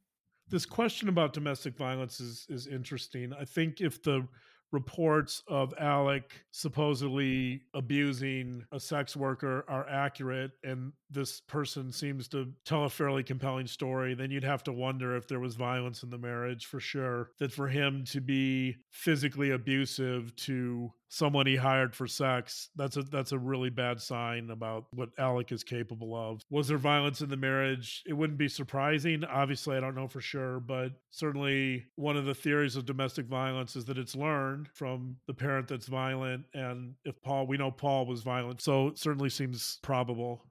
[0.51, 4.27] this question about domestic violence is is interesting i think if the
[4.75, 12.53] reports of Alec supposedly abusing a sex worker are accurate and this person seems to
[12.65, 16.11] tell a fairly compelling story, then you'd have to wonder if there was violence in
[16.11, 17.31] the marriage for sure.
[17.39, 23.03] That for him to be physically abusive to someone he hired for sex, that's a
[23.03, 26.43] that's a really bad sign about what Alec is capable of.
[26.51, 28.03] Was there violence in the marriage?
[28.07, 29.25] It wouldn't be surprising.
[29.25, 33.77] Obviously, I don't know for sure, but certainly one of the theories of domestic violence
[33.77, 36.45] is that it's learned from the parent that's violent.
[36.53, 40.45] And if Paul, we know Paul was violent, so it certainly seems probable.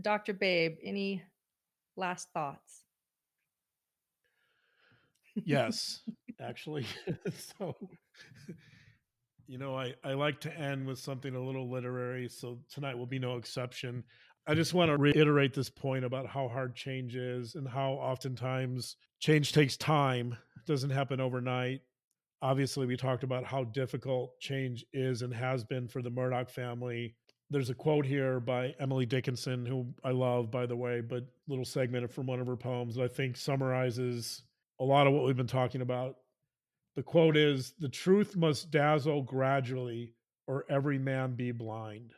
[0.00, 0.32] Dr.
[0.32, 1.22] Babe, any
[1.96, 2.84] last thoughts?
[5.34, 6.00] Yes,
[6.40, 6.86] actually.
[7.58, 7.76] so,
[9.46, 12.28] you know, I, I like to end with something a little literary.
[12.28, 14.04] So tonight will be no exception.
[14.46, 18.96] I just want to reiterate this point about how hard change is and how oftentimes
[19.18, 20.36] change takes time.
[20.56, 21.80] It doesn't happen overnight.
[22.42, 27.14] Obviously, we talked about how difficult change is and has been for the Murdaugh family.
[27.48, 31.64] There's a quote here by Emily Dickinson, who I love, by the way, but little
[31.64, 34.42] segment from one of her poems that I think summarizes
[34.78, 36.16] a lot of what we've been talking about.
[36.96, 40.14] The quote is The truth must dazzle gradually,
[40.46, 42.12] or every man be blind.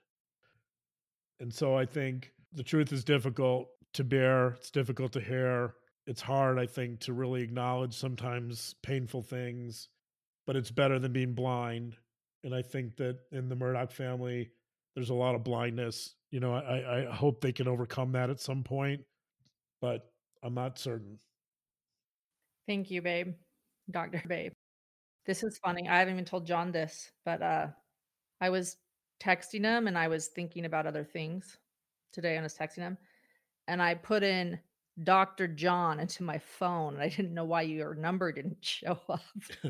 [1.41, 5.75] And so I think the truth is difficult to bear, it's difficult to hear.
[6.07, 9.89] It's hard, I think, to really acknowledge sometimes painful things,
[10.47, 11.97] but it's better than being blind.
[12.45, 14.51] And I think that in the Murdaugh family,
[14.95, 16.15] there's a lot of blindness.
[16.31, 19.01] You know, I, I hope they can overcome that at some point,
[19.81, 20.09] but
[20.45, 21.19] I'm not certain.
[22.69, 23.35] Thank you, babe.
[23.91, 24.23] Dr.
[24.27, 24.53] Babe.
[25.27, 25.89] This is funny.
[25.89, 27.69] I haven't even told John this, but uh
[28.41, 28.77] I was
[29.21, 31.59] texting him and I was thinking about other things
[32.13, 32.39] today.
[32.39, 32.99] I was texting him
[33.67, 34.59] and I put in
[35.03, 35.49] Dr.
[35.49, 39.21] John into my phone and I didn't know why your number didn't show up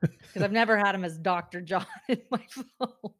[0.00, 1.60] because I've never had him as Dr.
[1.60, 2.46] John in my
[2.78, 3.12] phone.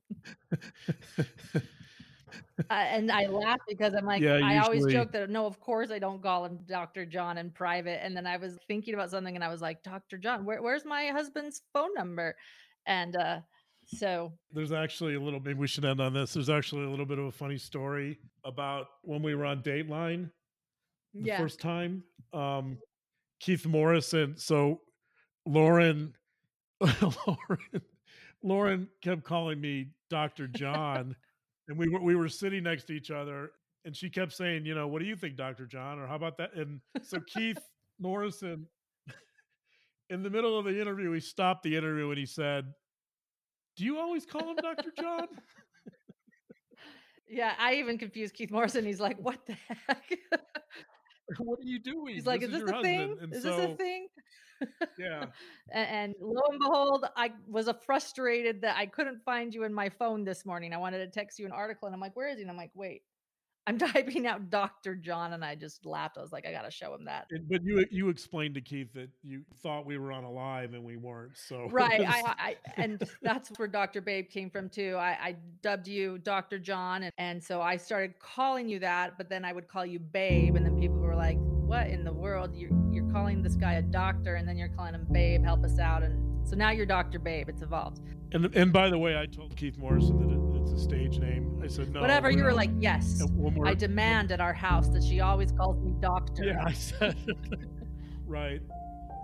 [2.70, 5.90] Uh, and I laugh because I'm like, Yeah, I always joke that no, of course
[5.90, 7.04] I don't call him Dr.
[7.04, 8.04] John in private.
[8.04, 10.16] And then I was thinking about something and I was like, Dr.
[10.18, 12.36] John, where, where's my husband's phone number?
[12.86, 13.40] And uh,
[13.86, 15.40] So there's actually a little.
[15.40, 16.34] Maybe we should end on this.
[16.34, 20.30] There's actually a little bit of a funny story about when we were on Dateline
[21.14, 22.02] the yeah, first time.
[22.32, 22.78] Um,
[23.40, 24.36] Keith Morrison.
[24.36, 24.80] So
[25.46, 26.14] Lauren,
[26.80, 27.82] Lauren,
[28.42, 30.46] Lauren kept calling me Dr.
[30.46, 31.16] John,
[31.68, 33.52] and we were we were sitting next to each other,
[33.84, 35.66] and she kept saying, you know, what do you think, Dr.
[35.66, 36.54] John, or how about that?
[36.54, 37.58] And so Keith
[37.98, 38.66] Morrison,
[40.10, 42.72] in the middle of the interview, he stopped the interview and he said,
[43.76, 44.92] "Do you always call him Dr.
[44.98, 45.28] John?"
[47.28, 47.54] yeah.
[47.58, 48.84] I even confused Keith Morrison.
[48.84, 49.56] He's like, "What the
[49.86, 50.18] heck?"
[51.38, 52.14] what are you doing?
[52.14, 53.16] He's like, This "Is this a thing?
[53.20, 54.08] And Is so, this a thing?"
[54.98, 55.26] Yeah,
[55.72, 59.88] and lo and behold, I was a frustrated that I couldn't find you in my
[59.88, 60.72] phone this morning.
[60.72, 62.56] I wanted to text you an article, and I'm like, "Where is he?" And I'm
[62.56, 63.02] like, "Wait."
[63.64, 64.96] I'm typing out Dr.
[64.96, 66.18] John, and I just laughed.
[66.18, 68.92] I was like, "I gotta show him that." But you uh, you explained to Keith
[68.94, 71.36] that you thought we were on a live and we weren't.
[71.36, 75.88] So right I, I and that's where dr babe came from too I, I dubbed
[75.88, 79.68] you dr john and, and so i started calling you that but then i would
[79.68, 81.38] call you babe and then people were like
[81.72, 84.94] what in the world you're, you're calling this guy a doctor and then you're calling
[84.94, 88.00] him babe help us out and so now you're dr babe it's evolved
[88.34, 91.60] and and by the way, I told Keith Morrison that it, it's a stage name.
[91.62, 92.00] I said no.
[92.00, 95.52] whatever you we're not- like yes when i demand at our house that she always
[95.52, 97.14] calls me doctor Yeah, I said
[98.26, 98.62] right.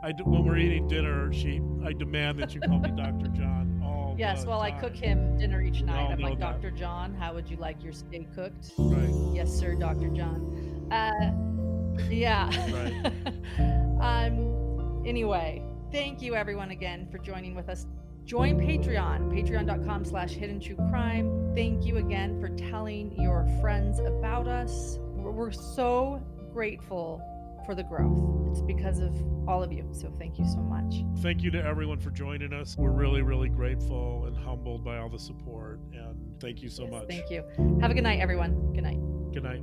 [0.03, 3.29] I when we're eating dinner, she I demand that you call me Dr.
[3.29, 3.81] John.
[3.83, 6.61] All yes well i cook him dinner each night i'm like that.
[6.61, 9.15] dr john how would you like your steak cooked Right.
[9.35, 10.09] Yes, sir, Dr.
[10.09, 10.87] John.
[10.91, 11.33] Uh,
[12.11, 12.49] yeah.
[14.01, 15.05] um.
[15.07, 17.87] Anyway, thank you everyone again for joining with us.
[18.25, 21.53] Join Patreon, patreon.com slash hidden true crime.
[21.55, 24.99] Thank you again for telling your friends about us.
[25.01, 26.23] We're we're so
[26.53, 27.23] grateful
[27.65, 28.51] for the growth.
[28.51, 29.15] It's because of
[29.49, 29.87] all of you.
[29.93, 31.03] So thank you so much.
[31.23, 32.77] Thank you to everyone for joining us.
[32.79, 35.81] We're really, really grateful and humbled by all the support.
[35.93, 37.09] And thank you so Yes, much.
[37.09, 37.45] Thank you.
[37.81, 38.73] Have a good night, everyone.
[38.73, 39.01] Good night.
[39.33, 39.63] Good night.